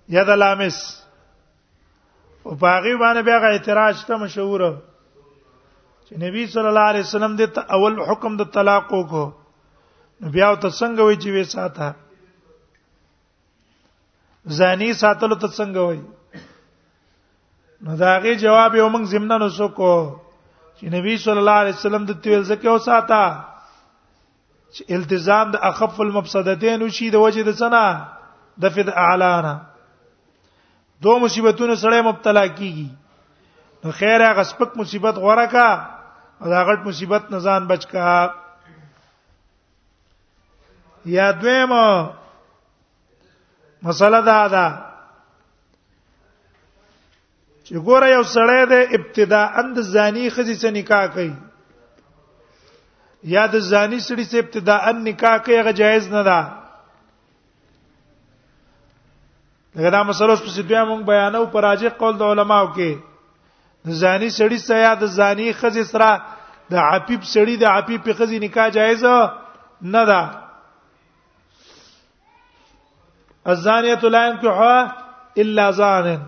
یا 0.09 0.25
د 0.25 0.31
لامس 0.43 0.81
او 2.47 2.55
باغی 2.55 2.95
باندې 2.97 3.21
بیا 3.25 3.39
غ 3.41 3.45
اعتراض 3.53 4.05
ته 4.07 4.17
مشهور 4.17 4.61
چې 6.09 6.15
نبی 6.23 6.43
صلی 6.53 6.69
الله 6.73 6.89
علیه 6.93 7.05
وسلم 7.07 7.33
د 7.39 7.41
اول 7.77 7.95
حکم 8.09 8.33
د 8.41 8.43
طلاق 8.57 8.85
وکړو 8.95 9.27
نو 10.21 10.27
بیا 10.35 10.49
ته 10.65 10.69
څنګه 10.81 11.01
وای 11.07 11.17
چې 11.23 11.29
وې 11.35 11.45
ساته 11.55 11.89
زانی 14.59 14.91
ساتلو 15.03 15.37
ته 15.45 15.49
څنګه 15.59 15.81
وای 15.87 16.01
نو 17.87 17.91
داغه 18.03 18.33
جواب 18.43 18.71
یو 18.79 18.89
موږ 18.95 19.05
زمنا 19.15 19.37
نو 19.45 19.49
سکو 19.59 19.95
چې 20.79 20.85
نبی 20.99 21.15
صلی 21.25 21.41
الله 21.43 21.59
علیه 21.65 21.75
وسلم 21.81 22.03
د 22.13 22.15
تیل 22.27 22.43
زکه 22.53 22.69
او 22.75 22.79
ساته 22.87 23.23
چې 24.75 24.83
التزام 24.99 25.47
د 25.57 25.65
اخف 25.71 25.97
المفسدتين 26.07 26.79
وشي 26.87 27.07
د 27.17 27.19
وجه 27.27 27.43
د 27.51 27.53
سنا 27.63 27.85
د 28.65 28.67
فد 28.79 28.89
اعلانا 29.09 29.55
دو 31.03 31.13
مصیبتونو 31.27 31.75
سره 31.85 32.03
مبتلا 32.13 32.45
کیږي 32.49 32.89
نو 33.85 33.89
خیر 34.05 34.21
هغه 34.31 34.43
سپک 34.55 34.71
مصیبت 34.85 35.15
غوړه 35.27 35.47
کا 35.59 35.69
دا 36.41 36.61
غټ 36.67 36.81
مصیبت 36.87 37.31
نه 37.31 37.39
ځان 37.39 37.67
بچ 37.69 37.87
کا 37.87 38.29
یا 41.05 41.31
دویم 41.41 41.71
مسله 43.83 44.21
دا 44.21 44.49
ده 44.55 44.67
چې 47.67 47.75
ګوره 47.87 48.09
یو 48.17 48.23
سړی 48.35 48.63
د 48.73 48.75
ابتدا 48.97 49.43
اند 49.61 49.77
زانی 49.93 50.29
خزي 50.31 50.55
سره 50.61 50.71
نکاح 50.71 51.07
کوي 51.15 51.33
یا 53.35 53.45
د 53.47 53.55
زانی 53.71 53.99
سړي 54.09 54.25
سره 54.31 54.39
ابتدا 54.45 54.77
ان 54.89 54.97
نکاح 55.07 55.37
کوي 55.45 55.57
هغه 55.61 55.73
جایز 55.81 56.05
نه 56.15 56.23
ده 56.29 56.41
دا 59.91 60.03
مسله 60.03 60.31
اوس 60.31 60.41
په 60.45 60.51
سیدیا 60.51 60.83
مونږ 60.85 61.03
بیانو 61.09 61.47
پر 61.53 61.61
راجع 61.63 61.89
قول 61.99 62.15
د 62.19 62.23
علماو 62.23 62.73
کې 62.77 62.91
زانی 63.95 64.29
سړی 64.31 64.59
سره 64.67 64.79
یا 64.81 64.95
د 65.01 65.05
زانی 65.19 65.53
خزې 65.59 65.85
سره 65.93 66.11
د 66.73 66.79
عفیف 66.93 67.23
سړی 67.35 67.57
د 67.63 67.65
عفیف 67.73 68.01
په 68.05 68.13
خزې 68.19 68.39
نکاح 68.45 68.69
جایز 68.79 69.05
نه 69.93 70.03
ده 70.09 70.21
الزانیه 73.55 74.03
لا 74.17 74.27
ينكحها 74.27 74.95
الا 75.37 75.71
زان 75.71 76.21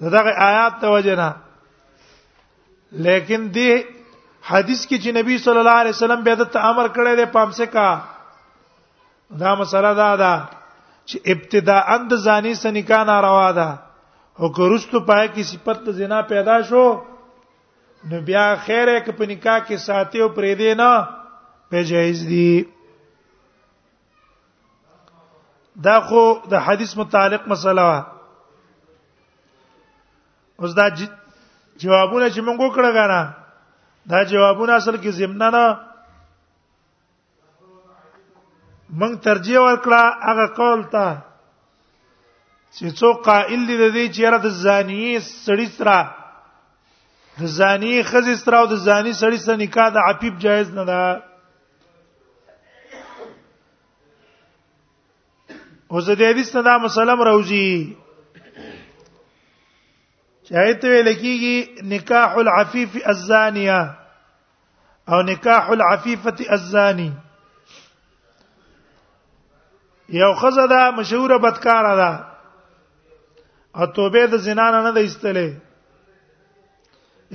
دغه 0.00 0.30
آیات 0.50 0.74
توجنا 0.80 1.32
لیکن 3.06 3.42
دی 3.54 3.70
حدیث 4.50 4.86
کې 4.88 4.98
چې 5.04 5.10
نبی 5.18 5.36
صلی 5.44 5.58
الله 5.58 5.78
علیه 5.82 5.96
وسلم 5.98 6.22
به 6.22 6.34
د 6.34 6.56
امر 6.56 6.86
کړی 6.88 7.14
دی 7.18 7.24
پامسه 7.32 7.66
کا 7.66 7.98
دا 9.40 9.54
مسله 9.54 9.94
دا 9.94 10.16
ده 10.16 10.46
چې 11.08 11.16
ابتداء 11.34 11.82
اند 11.94 12.12
زانی 12.26 12.54
سره 12.54 12.70
نکاح 12.72 13.04
ناروا 13.10 13.50
ده 13.58 13.68
او 14.38 14.48
ګرستو 14.56 14.98
پای 15.08 15.26
کې 15.34 15.42
صفت 15.50 15.78
د 15.86 15.96
زنا 15.98 16.20
پیدا 16.30 16.56
شو 16.68 16.84
نو 18.08 18.16
بیا 18.28 18.46
خیره 18.66 18.98
ک 19.04 19.16
په 19.18 19.24
نکاح 19.30 19.58
کې 19.66 19.76
ساتي 19.86 20.18
او 20.24 20.28
پرې 20.38 20.52
دی 20.60 20.70
نه 20.80 20.92
په 21.70 21.78
جایز 21.90 22.20
دی 22.30 22.50
دا 25.86 25.96
خو 26.08 26.22
د 26.50 26.64
حدیث 26.66 26.92
متعلق 27.00 27.42
مسله 27.52 27.82
وا 27.88 27.98
اوس 30.60 30.72
دا 30.78 30.86
جوابونه 31.80 32.26
چې 32.34 32.40
موږ 32.46 32.58
وکړه 32.64 32.90
غواړه 32.96 33.22
دا 34.12 34.18
جوابونه 34.32 34.72
اصل 34.78 34.96
کې 35.02 35.10
زمنا 35.20 35.48
نه 35.56 35.64
موږ 39.00 39.12
ترجیح 39.28 39.58
ورکړه 39.66 40.02
هغه 40.30 40.46
قول 40.58 40.80
ته 40.94 41.06
چې 42.78 42.86
څوک 42.98 43.16
قائل 43.28 43.60
دي 43.68 43.74
د 43.82 43.92
دې 43.96 44.04
چیرې 44.14 44.38
د 44.44 44.48
زانیې 44.64 45.12
سړی 45.46 45.66
سره 45.78 45.98
د 47.40 47.46
زانی 47.58 47.94
خزې 48.10 48.34
سره 48.42 48.56
او 48.62 48.66
د 48.72 48.76
زانی 48.86 49.12
سړی 49.20 49.38
سره 49.44 49.56
نکاح 49.62 49.88
د 49.94 49.98
عفیف 50.10 50.34
جایز 50.44 50.68
نه 50.78 50.84
ده 50.90 51.04
او 55.92 55.96
زه 56.06 56.12
د 56.18 56.22
حدیث 56.34 56.50
نه 56.56 56.62
دا 56.68 56.74
مسلم 56.86 57.18
راوځي 57.28 57.70
چایته 60.50 60.86
ویل 60.92 61.10
کیږي 61.22 61.56
نکاح 61.94 62.28
العفیف 62.44 62.90
الزانیه 63.16 63.80
او 65.12 65.18
نکاح 65.32 65.64
العفیفه 65.78 66.34
الزانی 66.58 67.10
یو 70.20 70.32
خزه 70.42 70.66
ده 70.74 70.90
مشهوره 70.98 71.36
بدکاره 71.38 71.94
ده 72.02 72.33
اتوبه 73.82 74.24
د 74.32 74.34
زنا 74.46 74.66
نه 74.74 74.80
نه 74.86 74.90
ایستلې 75.04 75.48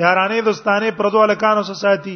یارانه 0.04 0.42
دوستانه 0.48 0.90
پردو 1.00 1.18
الکانو 1.24 1.64
سره 1.70 1.76
ساتي 1.80 2.14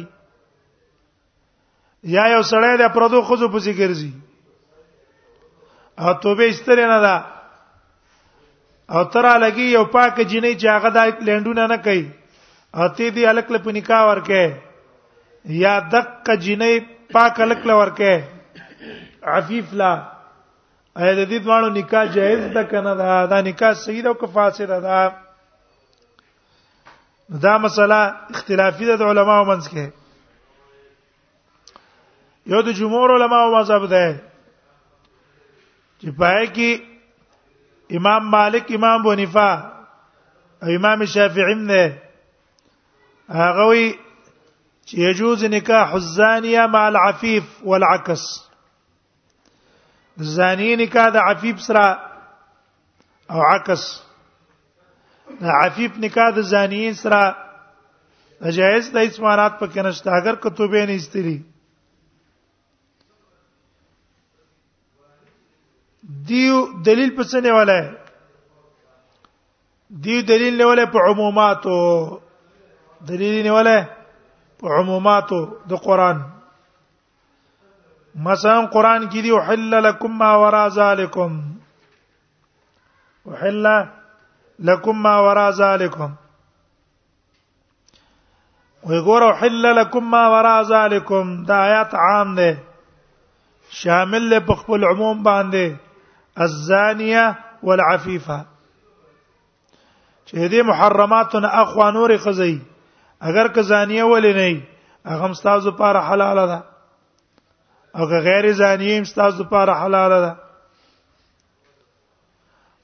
یا 2.14 2.24
یو 2.34 2.38
سړی 2.50 2.70
د 2.82 2.94
پردو 2.94 3.20
خزو 3.30 3.48
پوسی 3.56 3.72
ګرځي 3.72 4.12
او 6.02 6.10
توبه 6.22 6.44
استری 6.52 6.86
نه 6.92 6.98
دا 7.06 7.16
او 8.94 9.00
ترا 9.16 9.34
لګي 9.44 9.66
یو 9.76 9.84
پاک 9.98 10.14
جنې 10.30 10.52
چې 10.62 10.66
هغه 10.76 10.88
د 10.96 10.98
لندونه 11.30 11.64
نه 11.74 11.78
کوي 11.88 12.04
اتی 12.84 13.08
دی 13.16 13.22
الک 13.30 13.46
له 13.54 13.58
پنیکا 13.64 14.00
ورکه 14.08 14.44
یا 15.58 15.74
دک 15.92 16.26
جنې 16.44 16.72
پاک 17.12 17.34
الک 17.46 17.62
له 17.72 17.76
ورکه 17.82 18.12
عفیف 19.34 19.68
لا 19.82 19.92
اې 21.02 21.12
د 21.18 21.22
دې 21.30 21.38
دواړو 21.44 21.68
نکاح 21.78 22.04
جایز 22.14 22.40
ده 22.54 22.62
کنه 22.70 22.92
دا 23.00 23.12
دا 23.32 23.38
نکاح 23.50 23.72
صحیح 23.84 24.02
ده 24.02 24.08
او 24.08 24.14
که 24.20 24.26
فاسد 24.26 24.70
ده 24.82 25.02
دا 27.42 27.58
مسله 27.58 28.00
اختلافي 28.34 28.84
ده 28.86 28.96
د 28.96 29.02
علماو 29.02 29.44
منځ 29.50 29.64
کې 29.72 29.86
یو 32.46 32.62
د 32.62 32.68
جمهور 32.78 33.08
علماو 33.16 33.54
مذهب 33.58 33.86
ده 33.94 34.06
چې 36.00 36.08
پای 36.18 36.46
کې 36.56 36.70
امام 37.98 38.22
مالک 38.30 38.64
امام 38.70 39.02
بونیفا 39.02 39.50
او 40.62 40.68
امام 40.78 41.04
شافعی 41.04 41.54
نه 41.54 41.98
هغه 43.42 43.64
وی 43.70 43.84
چې 44.86 44.94
يجوز 44.98 45.44
نکاح 45.58 45.94
الزانيه 45.94 46.66
مع 46.66 46.86
العفيف 46.88 47.44
والعكس 47.64 48.22
زانی 50.16 50.74
نکاح 50.76 51.08
د 51.14 51.30
عفیف 51.30 51.60
سره 51.60 51.86
او 53.32 53.40
عکس 53.54 53.86
د 55.42 55.50
عفیف 55.62 55.96
نکاح 56.04 56.30
د 56.36 56.46
زانی 56.52 56.92
سره 57.00 57.36
جایز 58.56 58.90
د 58.92 58.96
اسمارات 59.08 59.52
په 59.60 59.66
کنشته 59.74 60.10
اگر 60.16 60.34
کتبه 60.44 60.86
نه 60.86 60.94
استری 60.94 61.38
دیو 66.28 66.58
دلیل 66.86 67.16
په 67.16 67.24
څه 67.24 67.40
نه 67.40 67.52
ولای 67.56 67.82
دیو 70.06 70.22
دلیل 70.30 70.58
نه 70.58 70.66
ولای 70.66 70.86
په 70.94 70.98
عموماتو 71.10 71.78
دلیل 73.08 73.44
نه 73.46 73.52
ولای 73.54 73.82
په 74.60 74.66
عموماتو 74.80 75.40
د 75.68 75.72
قران 75.86 76.33
مثلا 78.22 78.60
قران 78.72 79.08
کې 79.08 79.22
دی 79.22 79.30
وحل 79.30 79.82
لكم 79.84 80.18
ما 80.18 80.34
ورا 80.42 80.66
ذالکم 80.74 81.40
وحل 83.30 83.64
لكم 84.58 85.02
ما 85.06 85.14
ورا 85.28 85.48
ذالکم 85.60 86.10
وګورو 88.88 89.34
حل 89.40 89.76
لكم 89.76 90.10
ما 90.10 90.28
ورا 90.28 90.60
ذالکم 90.68 91.32
دا 91.44 91.62
آیات 91.62 91.94
عام 91.94 92.34
ده 92.34 92.58
شامل 93.78 94.30
له 94.30 94.38
په 94.50 94.54
خپل 94.60 94.84
عموم 94.90 95.22
باندې 95.22 95.72
الزانيه 96.46 97.24
والعفيفه 97.62 98.36
چې 100.28 100.48
دې 100.48 100.62
محرماتنا 100.70 101.50
اخوانوري 101.64 102.18
خزي 102.28 102.54
اگر 103.32 103.48
که 103.58 103.62
زانيه 103.72 104.04
ولې 104.04 104.36
نه 104.38 104.62
هغه 105.14 105.26
مستازو 105.34 105.72
پر 105.82 106.00
حلاله 106.10 106.46
ده 106.52 106.73
او 107.94 108.04
غیر 108.06 108.46
زانی 108.52 108.96
هم 108.98 109.02
تاسو 109.16 109.42
لپاره 109.44 109.72
حلال 109.82 110.10
ده 110.24 110.32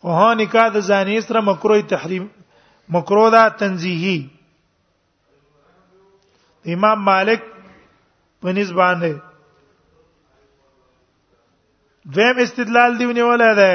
او 0.02 0.10
هو 0.18 0.34
نکاح 0.40 0.66
د 0.74 0.78
زانی 0.90 1.20
سره 1.26 1.40
مکروه 1.48 1.82
تحریم 1.92 2.30
مکروه 2.94 3.30
ده 3.34 3.44
تنزیهی 3.58 4.18
امام 6.74 6.98
مالک 7.08 7.42
په 8.42 8.48
نسبان 8.56 8.98
ده 9.02 9.10
دویم 12.14 12.38
استدلال 12.44 12.92
دیونه 12.98 13.22
ولا 13.32 13.50
ده 13.54 13.70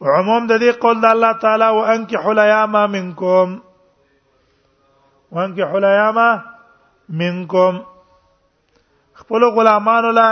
عموم 0.00 0.42
د 0.50 0.58
دې 0.62 0.72
قول 0.82 0.96
د 1.00 1.04
الله 1.04 1.32
تعالی 1.42 1.64
او 1.72 1.78
انکحوا 1.94 2.30
الیاما 2.32 2.86
منکم 2.86 3.50
وانکحوا 5.32 5.76
الیاما 5.82 6.28
منکم 7.08 7.74
خپل 9.24 9.42
غلامان 9.56 10.04
له 10.18 10.28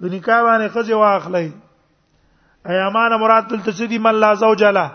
د 0.00 0.02
نکاح 0.14 0.40
باندې 0.48 0.66
خځه 0.74 0.94
واخلې 1.02 1.46
ایمان 2.74 3.10
مراد 3.22 3.44
تل 3.50 3.60
تسدی 3.70 3.98
من 4.06 4.14
لا 4.22 4.30
زوج 4.44 4.62
له 4.78 4.86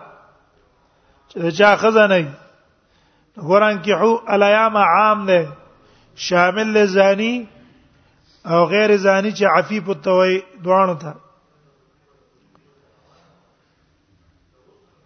چې 1.30 1.50
چا 1.60 1.70
خزه 1.82 2.06
نه 2.12 2.22
قرآن 3.50 3.76
کې 3.84 3.94
حو 4.00 4.12
الیام 4.34 4.76
عام 4.92 5.20
نه 5.30 5.42
شامل 6.26 6.68
لزانی 6.78 7.36
او 8.52 8.60
غیر 8.74 8.92
زانی 9.06 9.32
چې 9.38 9.44
عفیف 9.58 9.90
التوی 9.90 10.34
دوانو 10.64 10.96
ته 11.04 11.12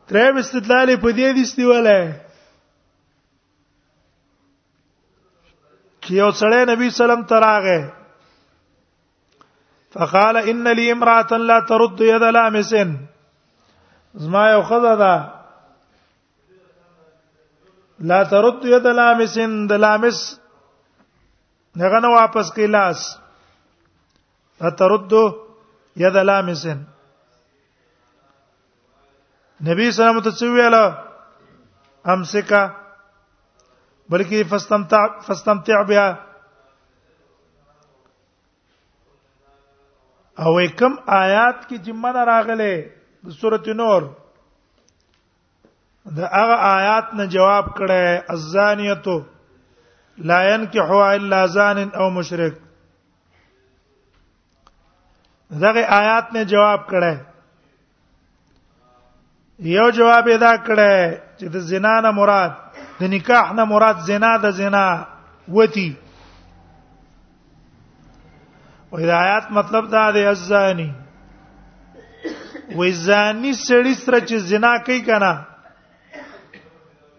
دریم 0.09 0.37
استدلال 0.37 0.89
په 1.03 1.09
دې 1.17 1.27
دي 1.35 1.41
استواله 1.45 1.99
یو 6.15 6.29
سړی 6.39 6.63
نبی 6.73 6.89
سلام 6.99 7.21
تراغه 7.31 7.79
فقال 9.93 10.37
ان 10.49 10.63
لي 10.75 10.91
امراه 10.91 11.37
لا 11.51 11.59
ترد 11.69 12.01
يد 12.01 12.23
لامس 12.37 12.73
زما 14.25 14.49
یو 14.51 14.61
خزه 14.61 14.95
ده 14.95 15.33
لا 18.11 18.23
ترد 18.33 18.65
يد 18.75 18.87
لامس 19.01 19.37
د 19.69 19.85
لامس 19.87 20.21
هغه 21.79 21.99
نه 21.99 22.09
واپس 22.17 22.51
کی 22.53 22.67
لاس 22.67 23.07
لا 24.61 24.69
ترد 24.83 25.13
يد 26.05 26.17
لامس 26.29 26.65
نبی 29.67 29.91
سلام 29.91 30.19
ته 30.21 30.51
ویل 30.53 30.75
امسکا 32.13 32.65
بلکې 34.11 34.39
فاستمتع 34.49 35.03
فاستمتع 35.27 35.81
بها 35.91 36.07
او 40.45 40.53
کوم 40.79 40.93
آیات 41.23 41.67
کې 41.67 41.77
چې 41.85 41.91
من 42.03 42.15
راغله 42.31 42.73
د 43.25 43.27
سورته 43.41 43.73
نور 43.79 44.01
دا 46.19 46.25
هغه 46.39 46.55
آیات 46.77 47.05
نه 47.17 47.25
جواب 47.37 47.65
کړه 47.79 48.03
الزانیتو 48.35 49.17
لا 50.31 50.39
ينكحوا 50.53 51.05
الا 51.15 51.41
زان 51.55 51.77
او 52.03 52.07
مشرک 52.19 52.55
دغه 55.65 55.81
آیات 55.99 56.25
نه 56.37 56.43
جواب 56.53 56.79
کړه 56.93 57.13
یو 59.73 59.87
جواب 59.99 60.25
ادا 60.37 60.53
کړه 60.55 60.95
چې 61.39 61.45
د 61.55 61.57
زنا 61.71 61.95
نه 62.07 62.11
مراد 62.21 62.51
د 62.99 63.03
نکاح 63.13 63.53
نه 63.57 63.63
مراد 63.71 63.97
زنا 64.09 64.29
د 64.43 64.53
زنا 64.59 64.85
وتی 65.57 65.89
او 68.93 68.97
د 68.99 69.09
آیات 69.23 69.47
مطلب 69.59 69.85
دا 69.91 70.09
دی 70.15 70.25
الزانی 70.33 70.89
و 72.77 72.79
زانی 73.07 73.53
سړی 73.67 73.93
سره 74.03 74.19
چې 74.27 74.35
زنا 74.49 74.71
کوي 74.85 75.01
کنه 75.07 75.33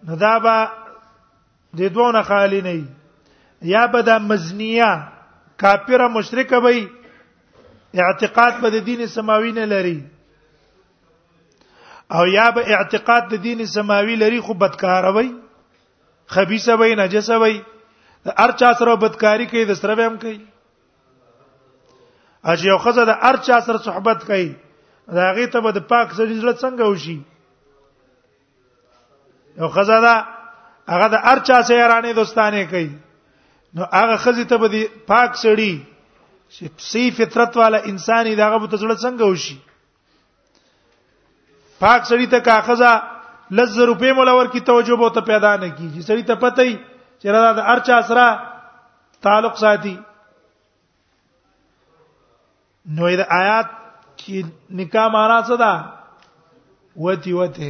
نو 0.09 0.15
دا 0.25 0.35
به 0.45 0.57
د 1.79 1.93
دوونه 1.97 2.21
خالی 2.27 2.61
نه 2.67 2.75
یا 3.73 3.87
به 3.95 4.01
د 4.01 4.09
مزنیه 4.31 4.91
کافره 5.63 6.07
مشرکه 6.19 6.57
وي 6.65 6.79
اعتقاد 7.93 8.53
به 8.61 8.69
د 8.69 8.75
دین 8.89 9.07
سماوي 9.07 9.51
نه 9.51 9.65
لري 9.73 9.97
او 12.11 12.25
یا 12.27 12.49
به 12.51 12.61
اعتقاد 12.77 13.23
د 13.31 13.35
دین 13.47 13.65
سماوي 13.65 14.15
لري 14.15 14.39
خو 14.41 14.53
بدکاروي 14.53 15.29
خبيثه 16.29 16.75
وي 16.75 16.95
نجسه 16.95 17.37
وي 17.37 17.63
هر 18.37 18.51
چا 18.51 18.73
سره 18.79 18.95
بدکاری 18.95 19.45
کوي 19.45 19.65
د 19.65 19.73
سره 19.73 20.05
هم 20.07 20.17
کوي 20.19 20.39
اج 22.45 22.65
یو 22.65 22.77
خزه 22.77 23.05
د 23.05 23.11
هر 23.23 23.35
چا 23.45 23.59
سره 23.67 23.77
صحبت 23.77 24.19
کوي 24.29 24.53
دا 25.15 25.21
هغه 25.31 25.45
ته 25.53 25.59
به 25.63 25.71
د 25.77 25.85
پاک 25.91 26.09
سړي 26.17 26.33
ضرورت 26.39 26.57
څنګه 26.63 26.83
وشي 26.91 27.17
یو 29.61 29.67
خزه 29.77 29.99
دا 30.07 30.15
هغه 30.93 31.07
د 31.13 31.25
هر 31.29 31.39
چا 31.47 31.61
سره 31.69 31.77
یارانه 31.83 32.13
دوستانه 32.19 32.63
کوي 32.73 32.89
نو 33.75 33.81
هغه 33.99 34.17
خزه 34.25 34.43
ته 34.51 34.57
به 34.61 34.67
د 34.75 34.87
پاک 35.13 35.31
سړي 35.43 35.75
چې 36.53 36.63
سی 36.89 37.11
فطرت 37.21 37.57
والا 37.57 37.79
انساني 37.93 38.35
دا 38.35 38.45
هغه 38.49 38.65
به 38.67 38.77
ضرورت 38.83 38.99
څنګه 39.05 39.25
وشي 39.33 39.57
پاک 41.79 42.01
سړي 42.09 42.27
ته 42.33 42.39
کا 42.49 42.61
خزه 42.69 42.93
لز 43.57 43.71
روپې 43.77 44.11
مولور 44.15 44.45
کی 44.53 44.59
توجه 44.65 44.95
به 45.01 45.07
ته 45.13 45.21
پیدا 45.29 45.51
نه 45.57 45.67
کیږي 45.75 46.01
سړی 46.09 46.23
ته 46.29 46.35
پته 46.43 46.61
ای 46.63 46.73
چې 47.21 47.27
را 47.35 47.41
د 47.59 47.61
ارچا 47.73 47.97
سره 48.09 48.27
تعلق 49.27 49.55
ساتي 49.63 49.95
نو 52.99 53.05
د 53.21 53.23
آیات 53.39 53.67
کې 54.17 54.45
نکاح 54.83 55.07
معنا 55.17 55.39
څه 55.49 55.55
ده 55.63 55.73
وتی 57.07 57.33
وته 57.41 57.69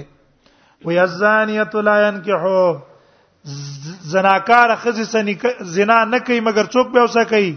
ويزانیت 0.86 1.74
لا 1.92 1.98
ينكحو 2.08 2.60
زناکار 4.14 4.70
خزي 4.86 5.04
سنی 5.10 5.36
زنا 5.76 5.98
نه 6.14 6.20
کوي 6.20 6.40
مگر 6.50 6.66
څوک 6.76 6.88
به 6.96 7.00
اوسه 7.08 7.24
کوي 7.36 7.54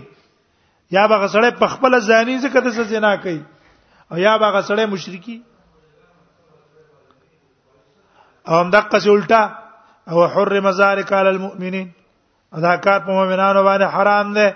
یا 0.90 1.06
به 1.06 1.26
غسړې 1.26 1.50
په 1.62 1.66
خپل 1.76 1.92
ځاني 2.00 2.34
ځکه 2.42 2.58
د 2.66 2.68
زنا 2.94 3.12
کوي 3.22 3.40
او 4.10 4.18
یا 4.18 4.36
به 4.36 4.46
غسړې 4.46 4.84
مشرکی 4.92 5.36
او 8.48 8.54
هم 8.60 8.70
دغه 8.70 8.98
څه 8.98 9.10
الټا 9.14 9.42
او 10.10 10.26
حرم 10.34 10.66
ذالک 10.78 11.10
علی 11.12 11.28
المؤمنین 11.28 11.88
ادا 12.58 12.76
کار 12.86 12.98
په 13.04 13.10
مؤمنانو 13.18 13.62
باندې 13.66 13.86
حرام 13.94 14.26
ده 14.38 14.48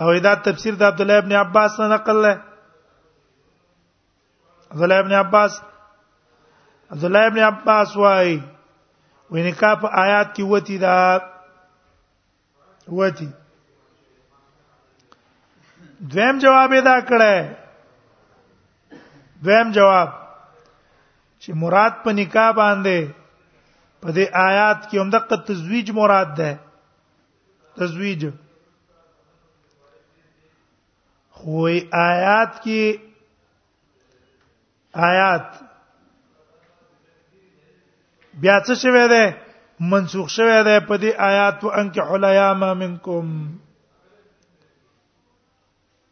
او 0.00 0.06
دا 0.26 0.32
تفسیر 0.48 0.72
د 0.74 0.82
عبد 0.82 1.00
الله 1.00 1.18
ابن 1.22 1.32
عباس 1.42 1.70
نه 1.80 1.86
نقل 1.94 2.16
له 2.26 2.32
عبد 4.72 4.82
الله 4.82 4.98
ابن 4.98 5.12
عباس 5.22 5.52
عبد 6.90 7.04
الله 7.04 7.26
ابن 7.26 7.38
عباس 7.48 7.88
وايي 7.96 8.38
وینه 9.30 9.52
کا 9.60 9.70
په 9.74 9.86
آیات 10.04 10.28
کې 10.36 10.42
وتی 10.50 10.78
دا 10.78 10.94
وتی 12.98 13.28
دویم 16.12 16.36
جواب 16.38 16.72
ادا 16.72 16.98
کړه 17.00 17.32
دویم 19.42 19.70
جواب 19.72 20.08
چې 21.42 21.50
مراد 21.62 21.94
په 22.04 22.10
نکاح 22.18 22.50
باندې 22.60 22.98
په 24.00 24.08
دې 24.16 24.24
آیات 24.48 24.78
کې 24.88 24.96
هم 25.00 25.08
دغه 25.14 25.36
تزویج 25.50 25.88
مراد 26.00 26.28
ده 26.38 26.50
تزویج 27.80 28.22
خو 31.36 31.56
آیات 32.10 32.52
کې 32.64 32.82
آیات 35.10 35.46
بیا 38.42 38.56
څه 38.66 38.74
شوه 38.84 39.04
ده 39.12 39.24
منسوخ 39.90 40.28
شوه 40.36 40.60
ده 40.66 40.76
په 40.88 40.94
دې 41.02 41.10
آیات 41.30 41.58
او 41.64 41.70
انکه 41.80 42.00
حلیاما 42.10 42.70
منکم 42.82 43.26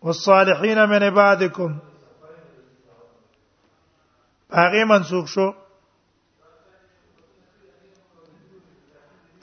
والصالحین 0.05 0.79
من 0.93 1.03
عبادکم 1.11 1.71
من 1.73 1.79
هغه 4.55 4.85
منسوخ 4.85 5.27
شو 5.29 5.49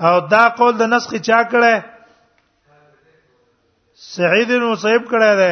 او 0.07 0.15
دا 0.31 0.43
قول 0.57 0.73
د 0.77 0.83
نسخ 0.93 1.11
چا 1.27 1.39
کړه 1.51 1.75
سعید 4.05 4.47
بن 4.57 4.63
مصیب 4.71 5.03
کړه 5.11 5.31
ده 5.39 5.51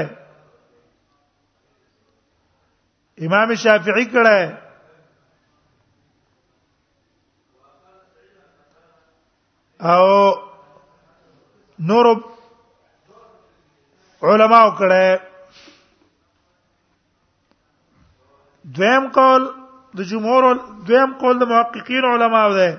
امام 3.27 3.49
شافعی 3.65 4.05
کړه 4.13 4.39
او 9.95 10.07
نور 11.89 12.05
علماء 14.29 14.67
کړه 14.79 15.07
دویم 18.75 19.05
قول 19.17 19.43
د 19.97 20.03
جمهور 20.11 20.43
دویم 20.87 21.11
قول 21.21 21.35
د 21.41 21.47
محققین 21.51 22.05
علماو 22.13 22.53
ده 22.57 22.69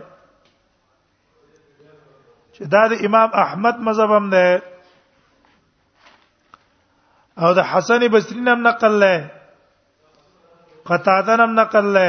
چې 2.56 2.62
دا 2.74 2.82
د 2.92 3.04
امام 3.06 3.30
احمد 3.44 3.76
مذهب 3.86 4.10
هم 4.16 4.26
ده 4.34 4.46
او 7.44 7.54
د 7.58 7.66
حسن 7.70 8.02
بصری 8.12 8.40
نم 8.48 8.60
نقل 8.66 8.92
له 9.04 9.16
قتاده 10.90 11.32
نم 11.40 11.52
نقل 11.60 11.86
له 11.96 12.08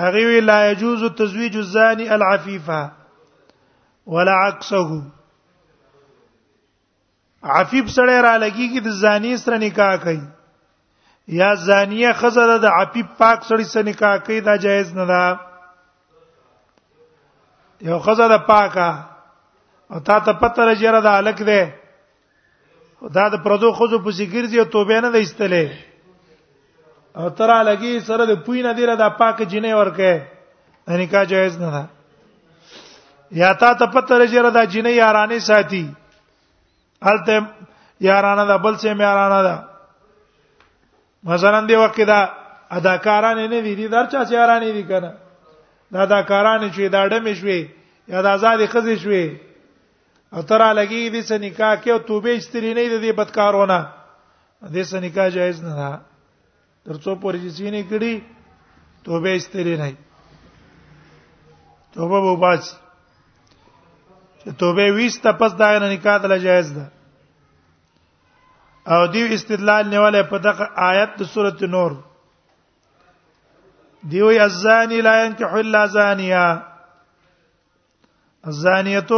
هغه 0.00 0.20
وی 0.30 0.40
لا 0.48 0.58
يجوز 0.70 1.02
تزويج 1.20 1.56
الزاني 1.62 2.10
العفيفه 2.16 2.82
ولا 4.16 4.34
عكسه 4.44 4.88
عفيف 7.44 7.90
سره 7.96 8.16
را 8.28 8.34
لګي 8.44 8.66
کی 8.74 8.80
د 8.86 9.00
زانی 9.04 9.36
سره 9.44 9.56
نکاح 9.64 9.96
کوي 10.04 10.20
یا 11.38 11.54
زانیه 11.54 12.12
خزره 12.18 12.58
د 12.58 12.64
عفیف 12.80 13.06
پاک 13.18 13.38
سړی 13.48 13.64
سره 13.72 13.82
نکاح 13.88 14.16
کوي 14.26 14.38
دا 14.48 14.54
جایز 14.62 14.88
نه 14.96 15.04
ده 15.10 15.22
یو 17.88 17.98
خزره 18.06 18.38
پاکه 18.38 18.88
او 19.90 20.00
تا 20.00 20.16
ته 20.26 20.32
پته 20.32 20.62
راځره 20.68 21.00
د 21.06 21.06
الک 21.06 21.42
ده 21.42 21.74
دا 23.14 23.28
د 23.28 23.34
پردو 23.44 23.72
خزو 23.78 23.98
په 24.04 24.10
ذکر 24.18 24.46
دی 24.46 24.58
او 24.58 24.64
توبه 24.74 25.00
نه 25.06 25.10
ده 25.10 25.18
استلې 25.22 25.68
او 27.16 27.30
ترا 27.38 27.62
لګي 27.62 28.00
سره 28.10 28.24
د 28.26 28.34
پوی 28.44 28.62
نه 28.62 28.72
دی 28.74 28.86
را 28.86 28.94
د 28.94 29.08
پاک 29.20 29.42
جنې 29.42 29.70
ورکه 29.80 30.26
نکاح 31.02 31.24
جایز 31.24 31.58
نه 31.60 31.70
ده 31.70 31.82
یا 33.32 33.52
تا 33.54 33.74
ته 33.74 33.86
پته 33.86 34.18
راځره 34.18 34.50
د 34.50 34.70
جنې 34.70 34.90
یارانه 35.02 35.38
ساتي 35.38 35.94
الته 37.00 37.46
یارانه 38.00 38.44
ده 38.46 38.56
بل 38.58 38.74
څه 38.76 38.94
مې 38.94 39.00
یارانه 39.02 39.42
ده 39.42 39.69
مثلا 41.24 41.66
دی 41.66 41.74
وکه 41.74 42.04
دا 42.04 42.20
اداکاران 42.70 43.38
نه 43.52 43.60
دي 43.60 43.74
دي 43.74 43.88
درچا 43.88 44.24
چیارانه 44.24 44.72
دي 44.72 44.82
کنه 44.84 45.12
دا 45.92 45.98
اداکاران 46.02 46.60
چې 46.74 46.80
دا 46.94 47.02
ډمې 47.10 47.32
شوي 47.40 47.60
یا 48.12 48.22
د 48.22 48.26
آزادې 48.36 48.66
خزې 48.72 48.96
شوي 49.02 49.24
او 50.34 50.40
ترا 50.48 50.70
لګي 50.78 51.02
دې 51.14 51.22
سره 51.28 51.38
نکاح 51.46 51.74
کې 51.82 51.90
او 51.94 51.98
توبه 52.08 52.30
استری 52.38 52.72
نه 52.74 52.98
دي 53.02 53.12
بدکارونه 53.12 53.78
دې 54.72 54.82
سره 54.90 55.00
نکاح 55.06 55.28
جایز 55.36 55.62
نه 55.66 55.72
ده 55.80 55.92
ترڅو 56.86 57.12
پورې 57.22 57.38
چې 57.56 57.64
نه 57.74 57.82
کړي 57.90 58.14
توبه 59.04 59.30
استری 59.36 59.76
نه 59.76 59.90
توبه 61.94 62.18
وباس 62.28 62.64
چې 64.40 64.48
توبه 64.60 64.84
وېست 64.96 65.22
پس 65.40 65.52
دا 65.60 65.78
نه 65.82 65.88
نکاح 65.94 66.16
دل 66.24 66.38
جایز 66.38 66.68
ده 66.74 66.86
او 68.86 69.06
دیو 69.12 69.26
استدلال 69.34 69.88
نیولې 69.90 70.22
په 70.30 70.38
دغه 70.46 70.64
آیت 70.90 71.16
د 71.18 71.22
سورته 71.32 71.66
نور 71.72 71.92
دیو 74.12 74.30
یزانی 74.32 75.00
لا 75.06 75.14
ينكح 75.24 75.52
الا 75.62 75.84
زانیه 75.96 76.44
الزانیه 78.52 79.12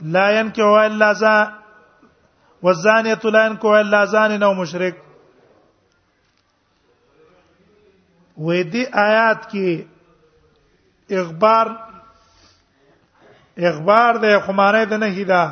لا 0.00 0.30
ينكح 0.40 0.66
الا 0.86 1.12
زان 1.12 1.52
والزانیه 2.62 3.18
لا 3.24 3.46
ينكح 3.46 3.68
الا 3.80 4.04
زان 4.04 4.42
او 4.42 4.52
مشرک 4.60 4.94
وې 8.36 8.62
دې 8.72 8.84
آیات 8.94 9.50
کې 9.50 9.86
اخبار 11.10 11.66
اخبار 13.58 14.16
د 14.22 14.40
خماره 14.46 14.84
د 14.84 14.92
نه 14.94 15.06
هدا 15.20 15.44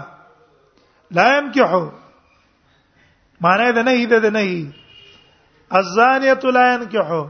لا 1.10 1.36
ينكحو 1.36 1.88
معنی 3.40 3.72
ده 3.76 3.82
نه 3.82 4.20
ده 4.20 4.30
نه 4.38 4.44
الزانیه 5.78 6.34
لا 6.56 6.64
ينكحو 6.74 7.22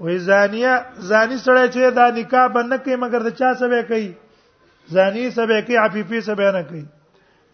وې 0.00 0.16
زانیه 0.28 0.74
زانی 1.10 1.36
سره 1.38 1.68
چې 1.68 1.90
دا 1.98 2.06
نکاح 2.18 2.46
باندې 2.54 2.76
کوي 2.84 2.96
مګر 3.04 3.20
د 3.24 3.30
چا 3.40 3.54
سره 3.60 3.82
کوي 3.90 4.08
زانی 4.94 5.30
سره 5.30 5.60
کوي 5.66 5.76
عفیفی 5.84 6.20
سره 6.28 6.52
نه 6.56 6.62
کوي 6.62 6.84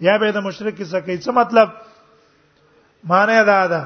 یا 0.00 0.18
به 0.18 0.30
د 0.32 0.36
مشرک 0.46 0.78
سره 0.84 1.00
کوي 1.00 1.18
څه 1.18 1.28
مطلب 1.40 1.68
معنی 3.08 3.38
دا 3.52 3.60
ده 3.72 3.82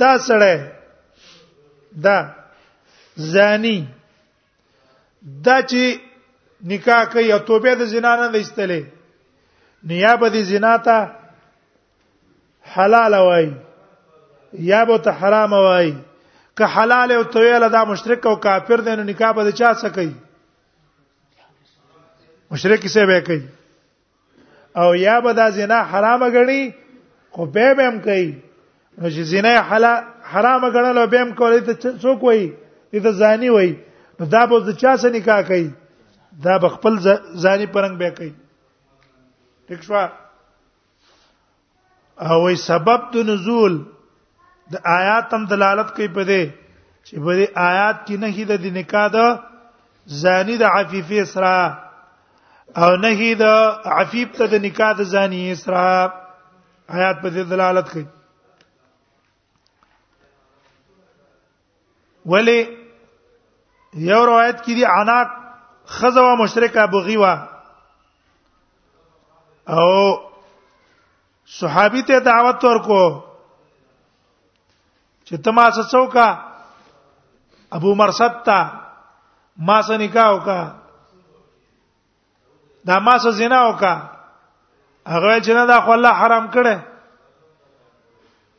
دا 0.00 0.12
سره 0.28 0.52
دا 2.04 2.18
زانی 3.32 3.78
دا 5.46 5.56
چې 5.70 5.84
نکاح 6.72 7.02
کوي 7.12 7.32
او 7.32 7.38
توبه 7.38 7.74
د 7.74 7.84
زنا 7.92 8.12
نه 8.16 8.38
وستلې 8.42 8.82
نیابه 9.88 10.28
د 10.34 10.36
زنا 10.50 10.74
ته 10.86 10.98
حلال 12.76 13.14
وای 13.14 13.48
یا 14.52 14.84
به 14.84 14.98
ته 14.98 15.10
حرام 15.22 15.52
وای 15.52 15.94
که 16.58 16.64
حلال 16.66 17.12
او 17.12 17.24
طویل 17.32 17.64
دا 17.74 17.84
مشرک 17.90 18.22
او 18.30 18.36
کافر 18.46 18.76
دین 18.86 19.00
نکاح 19.10 19.30
به 19.36 19.52
چا 19.58 19.70
سکی 19.82 20.08
مشرک 22.50 22.82
څه 22.92 23.02
به 23.10 23.20
کوي 23.26 23.42
او 24.80 24.88
یا 25.06 25.16
به 25.24 25.32
دا 25.38 25.46
زنا 25.56 25.80
حرام 25.92 26.22
غني 26.34 26.62
خو 27.34 27.42
به 27.54 27.74
به 27.76 27.84
هم 27.88 27.98
کوي 28.06 28.28
نو 28.98 29.10
چې 29.14 29.20
زنا 29.32 29.54
حلال 29.70 30.02
حرام 30.32 30.62
غنلو 30.74 31.06
به 31.06 31.18
هم 31.20 31.30
کوي 31.34 31.60
ته 31.66 31.74
څوک 32.00 32.20
وای 32.26 32.52
دې 32.94 33.08
زانی 33.20 33.48
وای 33.50 33.76
نو 34.20 34.26
دا 34.26 34.46
به 34.46 34.72
چا 34.80 34.96
سره 34.96 35.10
نکاح 35.16 35.42
کوي 35.42 35.70
دا 36.44 36.58
به 36.58 36.68
خپل 36.68 36.94
زانی 37.42 37.66
پرنګ 37.74 37.96
به 38.00 38.10
کوي 38.18 38.32
ٹھیک 39.68 39.82
شو 39.86 39.94
او 42.20 42.54
سبب 42.64 43.10
د 43.12 43.16
نزول 43.28 43.82
د 44.72 44.76
آیات 44.98 45.26
هم 45.34 45.44
دلالت 45.50 45.88
کوي 45.96 46.08
په 46.14 46.22
دې 46.28 46.42
چې 47.06 47.14
په 47.24 47.32
دې 47.36 47.46
آیات 47.68 47.96
کې 48.06 48.16
نه 48.22 48.28
هیده 48.36 48.56
د 48.60 48.66
نکاح 48.76 49.08
د 49.16 49.18
زانی 50.20 50.56
د 50.56 50.64
عفیفه 50.64 51.16
اسرا 51.22 51.58
او 52.82 52.96
نه 53.02 53.10
هیده 53.20 53.52
عفیف 54.00 54.28
ته 54.38 54.44
د 54.52 54.64
نکاح 54.64 54.92
د 54.98 55.02
زانی 55.12 55.52
اسرا 55.52 55.84
آیات 56.96 57.16
په 57.22 57.28
دې 57.34 57.42
دلالت 57.50 57.86
کوي 57.92 58.06
ولی 62.32 62.60
یو 64.10 64.22
روایت 64.26 64.56
کې 64.64 64.72
دی 64.80 64.84
عناق 64.98 65.28
خزوه 65.98 66.34
مشرکه 66.42 66.84
بغي 66.96 67.16
وا 67.16 67.34
او 69.74 70.25
صحابي 71.54 72.02
ته 72.02 72.18
دعوت 72.26 72.64
ورکو 72.64 73.00
چې 75.28 75.36
تما 75.44 75.68
سڅوکا 75.76 76.28
ابو 77.78 77.94
مرصد 77.94 78.42
تا 78.44 78.58
ما 79.68 79.80
سره 79.82 79.96
نکاح 79.98 80.30
وکا 80.34 80.60
دا 82.86 82.98
ما 82.98 83.16
سره 83.18 83.30
زنا 83.38 83.60
وکا 83.66 83.92
هغه 85.12 85.38
چې 85.40 85.52
نه 85.58 85.64
دا 85.70 85.78
خو 85.86 85.92
الله 85.92 86.12
حرام 86.22 86.46
کړي 86.56 86.76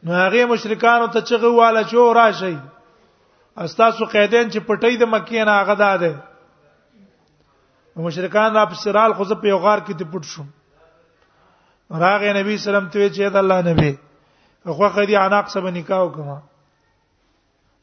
نو 0.04 0.14
هغه 0.22 0.46
مشرکانو 0.56 1.08
ته 1.16 1.22
چغه 1.32 1.48
واله 1.60 1.84
چو 1.92 2.14
راشي 2.20 2.56
استاسو 3.68 4.06
قیدین 4.16 4.50
چې 4.52 4.60
پټي 4.68 4.98
د 5.00 5.04
مکی 5.16 5.44
نه 5.44 5.52
هغه 5.60 5.76
داده 5.84 6.14
مشرکان 8.08 8.54
را 8.56 8.64
په 8.72 8.76
سرال 8.80 9.14
خو 9.20 9.24
په 9.36 9.48
یو 9.52 9.58
غار 9.64 9.80
کې 9.88 9.94
ته 10.00 10.06
پټ 10.12 10.24
شوم 10.32 10.48
راغې 11.92 12.34
نبی 12.38 12.58
سلام 12.58 12.86
ته 12.92 13.10
چې 13.16 13.28
د 13.34 13.38
الله 13.38 13.62
نبی 13.72 13.92
خو 14.78 14.88
خدي 14.96 15.16
عناق 15.16 15.48
سره 15.52 15.70
نکاح 15.76 16.00
وکما 16.04 16.40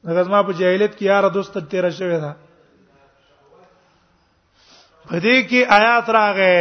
هغه 0.08 0.22
زما 0.28 0.42
په 0.48 0.52
جاهلیت 0.58 0.94
کې 0.96 1.04
یار 1.06 1.28
دوست 1.36 1.56
تیر 1.70 1.88
شوی 1.90 2.18
دا 2.20 2.32
په 5.08 5.20
دې 5.20 5.38
کې 5.48 5.60
آیات 5.76 6.06
راغې 6.08 6.54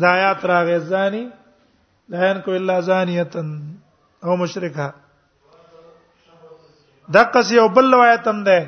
دا 0.00 0.08
آیات 0.16 0.44
راغې 0.44 0.78
زانی 0.92 1.28
لا 2.08 2.30
ينكو 2.30 2.52
الا 2.54 2.80
زانیه 2.80 3.34
او 4.24 4.36
مشرکا 4.36 4.88
دغه 7.18 7.42
سی 7.42 7.58
او 7.60 7.68
بل 7.68 7.92
روایت 7.94 8.28
هم 8.28 8.44
ده 8.48 8.64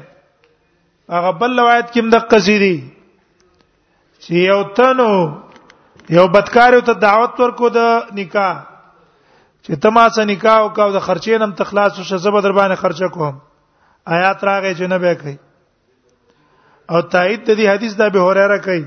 هغه 1.11 1.31
بل 1.41 1.59
روایت 1.61 1.87
کې 1.91 2.01
هم 2.05 2.11
دغه 2.19 2.39
سی 2.51 2.59
دي 2.67 2.77
چې 4.21 4.33
یو 4.53 4.63
تنو 4.81 5.46
یو 6.11 6.27
بدکار 6.29 6.79
ته 6.89 6.95
دعوت 7.03 7.41
ورکو 7.41 7.69
د 7.77 8.13
نکاح 8.19 8.59
چې 9.65 9.75
تما 9.85 10.03
سره 10.17 10.25
نکاح 10.31 10.59
وکاو 10.65 10.93
د 10.97 11.03
خرچې 11.07 11.39
نم 11.43 11.53
تخلاص 11.61 11.99
وشه 12.01 12.17
زبر 12.27 12.41
در 12.45 12.53
باندې 12.59 12.77
خرچه 12.83 13.09
کوم 13.15 13.39
آیات 14.19 14.45
راغې 14.45 14.75
چې 14.79 14.85
نه 14.93 14.99
به 14.99 15.15
کوي 15.23 15.35
او 16.91 17.01
تایید 17.15 17.41
د 17.45 17.51
دې 17.57 17.67
حدیث 17.75 17.97
د 17.97 18.03
ابي 18.13 18.19
هريره 18.25 18.59
کوي 18.67 18.83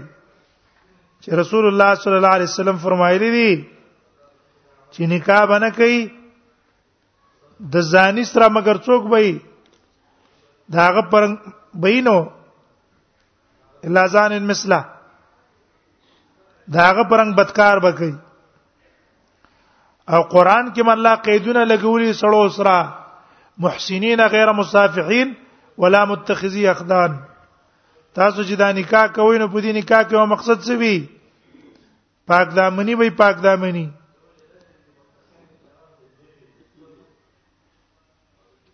چې 1.24 1.30
رسول 1.42 1.66
الله 1.72 1.96
صلی 2.04 2.16
الله 2.20 2.28
علیه 2.40 2.48
وسلم 2.52 2.78
فرمایلی 2.84 3.32
دي 3.34 3.50
چې 4.92 5.02
نکاح 5.16 5.42
باندې 5.46 5.76
کوي 5.76 6.12
د 7.74 7.80
زانی 7.90 8.24
سره 8.30 8.48
مگر 8.60 8.78
څوک 8.88 9.04
وای 9.14 9.32
داغه 10.78 11.02
پر 11.12 11.28
بینو 11.88 12.18
الا 13.90 14.06
زان 14.14 14.40
مثله 14.54 14.99
داغه 16.74 17.04
پرنګ 17.10 17.34
بدکار 17.36 17.78
بکي 17.86 18.12
او 20.14 20.22
قران 20.34 20.72
کې 20.74 20.90
الله 20.96 21.16
قیدونه 21.28 21.64
لګولي 21.72 22.14
سړو 22.22 22.50
سره 22.50 22.94
محسنین 23.66 24.24
غیر 24.34 24.52
مصافحین 24.62 25.34
ولا 25.84 26.04
متخذي 26.12 26.68
اخدان 26.74 27.18
تاسو 28.14 28.44
چې 28.44 28.56
دا 28.64 28.72
نکاح 28.82 29.08
کوئ 29.16 29.38
نو 29.40 29.48
په 29.48 29.62
دې 29.62 29.72
نکاح 29.80 30.02
کې 30.04 30.14
یو 30.20 30.26
مقصد 30.36 30.60
څه 30.66 30.74
وي 30.80 31.10
پاک 32.34 32.56
دامنی 32.56 32.96
وي 33.02 33.10
پاک 33.24 33.36
دامنی 33.44 33.86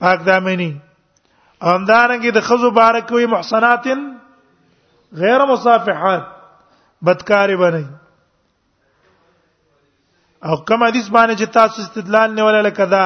پاک 0.05 0.19
دامنی 0.25 0.71
همدارنګه 1.61 2.31
د 2.39 2.47
خزو 2.47 2.71
بارک 2.79 3.11
وي 3.17 3.25
محسناتن 3.35 4.07
غیر 5.25 5.45
مصافحات 5.51 6.33
بدکار 7.05 7.55
به 7.57 7.69
نه 7.73 7.85
او 10.49 10.55
کوم 10.69 10.81
حدیث 10.87 11.07
باندې 11.15 11.35
چې 11.39 11.47
تاسو 11.57 11.81
استدلال 11.85 12.29
نه 12.37 12.43
ولا 12.47 12.61
لکدا 12.67 13.05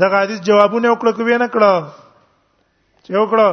دا 0.00 0.06
حدیث 0.22 0.40
جوابونه 0.48 0.88
وکړو 0.92 1.12
کوي 1.16 1.38
نه 1.42 1.48
کړو 1.54 1.74
چې 3.04 3.10
وکړو 3.20 3.48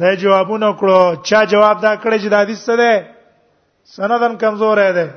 دا 0.00 0.10
جوابونه 0.24 0.66
وکړو 0.70 0.98
چا 1.28 1.44
جواب 1.52 1.76
دا 1.86 1.92
کړی 2.02 2.18
چې 2.22 2.28
دا 2.34 2.38
حدیث 2.40 2.60
څه 2.66 2.74
دی 2.80 2.92
سندن 3.94 4.36
کمزور 4.44 4.82
دی 4.98 5.08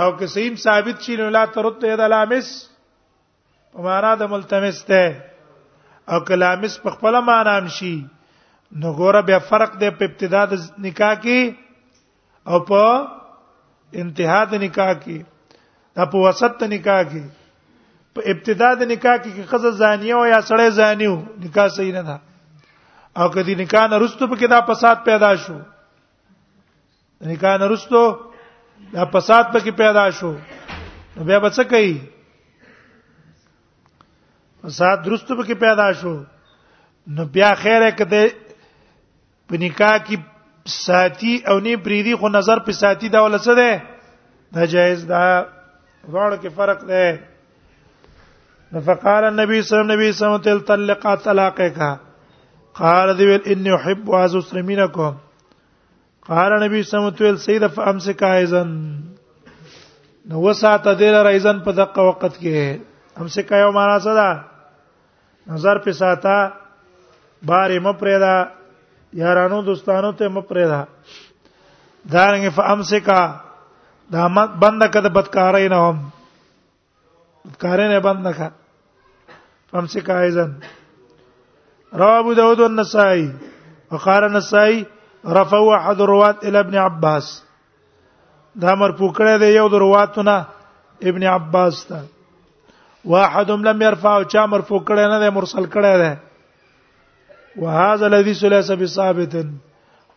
او 0.00 0.12
که 0.18 0.26
سیم 0.34 0.54
ثابت 0.64 1.00
شي 1.04 1.16
نو 1.20 1.28
لا 1.36 1.46
ترد 1.54 1.84
ید 1.84 2.00
لامس 2.10 2.48
په 3.72 3.80
معنا 3.88 4.14
د 4.20 4.30
ملتمس 4.34 4.84
ته 4.84 5.22
او 6.12 6.20
کلامس 6.28 6.76
په 6.82 6.90
خپل 6.90 7.20
معنا 7.30 7.56
هم 7.56 7.68
شي 7.78 7.94
نو 8.82 8.94
ګوره 9.00 9.22
به 9.30 9.38
فرق 9.50 9.78
دی 9.80 9.90
په 9.90 10.04
ابتدا 10.10 10.44
د 10.46 10.58
نکاح 10.86 11.14
کې 11.26 11.68
او 12.48 12.60
په 12.64 13.06
انتها 13.92 14.40
د 14.52 14.54
نکاح 14.64 14.92
کې 15.02 15.18
دا 15.96 16.04
په 16.12 16.16
وسط 16.24 16.52
د 16.60 16.64
نکاح 16.74 17.02
کې 17.10 17.22
په 18.14 18.20
ابتدا 18.30 18.70
د 18.80 18.82
نکاح 18.92 19.16
کې 19.22 19.30
کې 19.36 19.44
خزه 19.50 19.70
زانیه 19.80 20.14
او 20.16 20.24
یا 20.24 20.40
سړی 20.48 20.68
زانیو 20.78 21.14
نکاح 21.44 21.68
صحیح 21.76 21.92
نه 21.94 22.02
ده 22.08 22.16
او 23.20 23.26
کدی 23.34 23.54
نکاح 23.60 23.84
نه 23.92 23.96
رستو 24.02 24.24
په 24.28 24.36
کې 24.40 24.46
دا 24.54 24.60
فساد 24.68 24.96
پیدا 25.04 25.30
شو 25.44 25.58
نکاح 27.32 27.54
نه 27.60 27.66
رستو 27.72 28.02
دا 28.94 29.04
فساد 29.14 29.44
په 29.52 29.58
کې 29.64 29.70
پیدا 29.82 30.06
شو 30.18 30.32
نو 31.16 31.20
بیا 31.24 31.38
بچ 31.44 31.60
کوي 31.72 31.94
فساد 34.64 34.96
درست 35.06 35.28
په 35.28 35.42
کې 35.48 35.54
پیدا 35.60 35.92
شو 36.00 36.14
نو 37.14 37.24
بیا 37.34 37.54
خیره 37.62 37.90
کده 37.98 38.22
په 39.48 39.54
نکاح 39.64 39.96
کې 40.06 40.16
ساتي 40.66 41.42
او 41.48 41.58
نه 41.58 41.76
بریدي 41.76 42.14
خو 42.16 42.28
نظر 42.28 42.58
په 42.58 42.72
ساتي 42.72 43.08
دا 43.08 43.20
ول 43.22 43.34
څه 43.38 43.52
ده 43.58 43.82
دا 44.54 44.64
جایز 44.66 45.04
ده 45.10 45.22
وړو 46.12 46.36
کې 46.36 46.48
فرق 46.56 46.80
ده 46.90 47.20
فقال 48.86 49.24
النبي 49.24 49.62
صلى 49.62 49.80
الله 49.80 49.94
عليه 49.94 50.08
وسلم 50.08 50.36
تل 50.36 50.60
طلقا 50.60 51.14
طلاقك 51.14 51.78
قال 52.74 53.16
ذي 53.16 53.34
اني 53.52 53.72
احب 53.74 54.10
از 54.14 54.36
اسلمينكم 54.36 55.14
قال 56.28 56.52
النبي 56.52 56.82
صلى 56.82 56.98
الله 56.98 57.08
عليه 57.08 57.16
وسلم 57.16 57.36
سيد 57.36 57.66
فامسك 57.66 58.22
ايضا 58.22 58.62
نو 60.28 60.40
وسات 60.48 60.88
دل 60.88 61.22
رايزن 61.24 61.60
په 61.64 61.70
دغه 61.72 62.08
وخت 62.10 62.38
کې 62.40 63.20
امسك 63.20 63.52
یو 63.52 63.72
معنا 63.72 63.98
څه 63.98 64.14
ده 64.20 65.54
نظر 65.54 65.78
په 65.86 65.90
ساته 65.90 66.52
بارې 67.42 67.78
مپریدا 67.84 68.36
یارانو 69.12 69.60
دوستانو 69.66 70.10
ته 70.18 70.28
مپردا 70.32 70.82
دارنګ 72.12 72.44
فامسکا 72.56 73.20
دا 74.12 74.26
بند 74.62 74.82
کده 74.94 75.08
بدکارای 75.16 75.68
نه 75.68 75.76
هم 75.86 75.98
بدکارای 77.44 77.88
نه 77.90 78.00
بند 78.00 78.20
نه 78.26 78.32
کا 78.38 78.48
فامسکا 79.70 80.18
ایزن 80.20 80.50
رواه 81.94 82.18
ابو 82.20 82.32
داود 82.34 82.60
والنسائي 82.60 83.30
وقال 83.90 84.22
النسائي 84.24 84.86
رفعوا 85.26 85.74
احد 85.76 86.00
الرواة 86.00 86.34
الى 86.44 86.60
ابن 86.60 86.74
عباس 86.74 87.42
دا 88.60 88.74
مرفوع 88.74 89.12
کړی 89.12 89.38
دی 89.40 89.50
یو 89.58 89.68
د 89.68 89.74
رواتونه 89.74 90.46
ابن 91.02 91.22
عباس 91.22 91.84
ته 91.86 91.98
واحد 93.04 93.50
لم 93.50 93.82
يرفع 93.82 94.16
او 94.16 94.22
چا 94.22 94.46
مرفوع 94.46 94.78
کړی 94.88 95.06
نه 95.12 95.18
دی 95.20 95.28
مرسل 95.36 95.64
کړی 95.74 95.96
دی 96.02 96.12
وهذا 97.56 98.06
الحديث 98.06 98.44
ليس 98.44 98.70
بثابت 98.72 99.32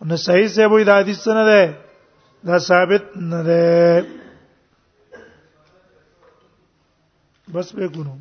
نو 0.07 0.15
صحیح 0.25 0.47
سی 0.55 0.65
وې 0.71 0.84
دا 0.89 0.95
حدیث 1.01 1.23
نه 1.38 1.43
ده 1.49 1.61
دا 2.47 2.57
ثابت 2.69 3.03
نه 3.31 3.39
ده 3.43 3.57
بس 7.53 7.69
به 7.75 7.86
ګونو 7.93 8.15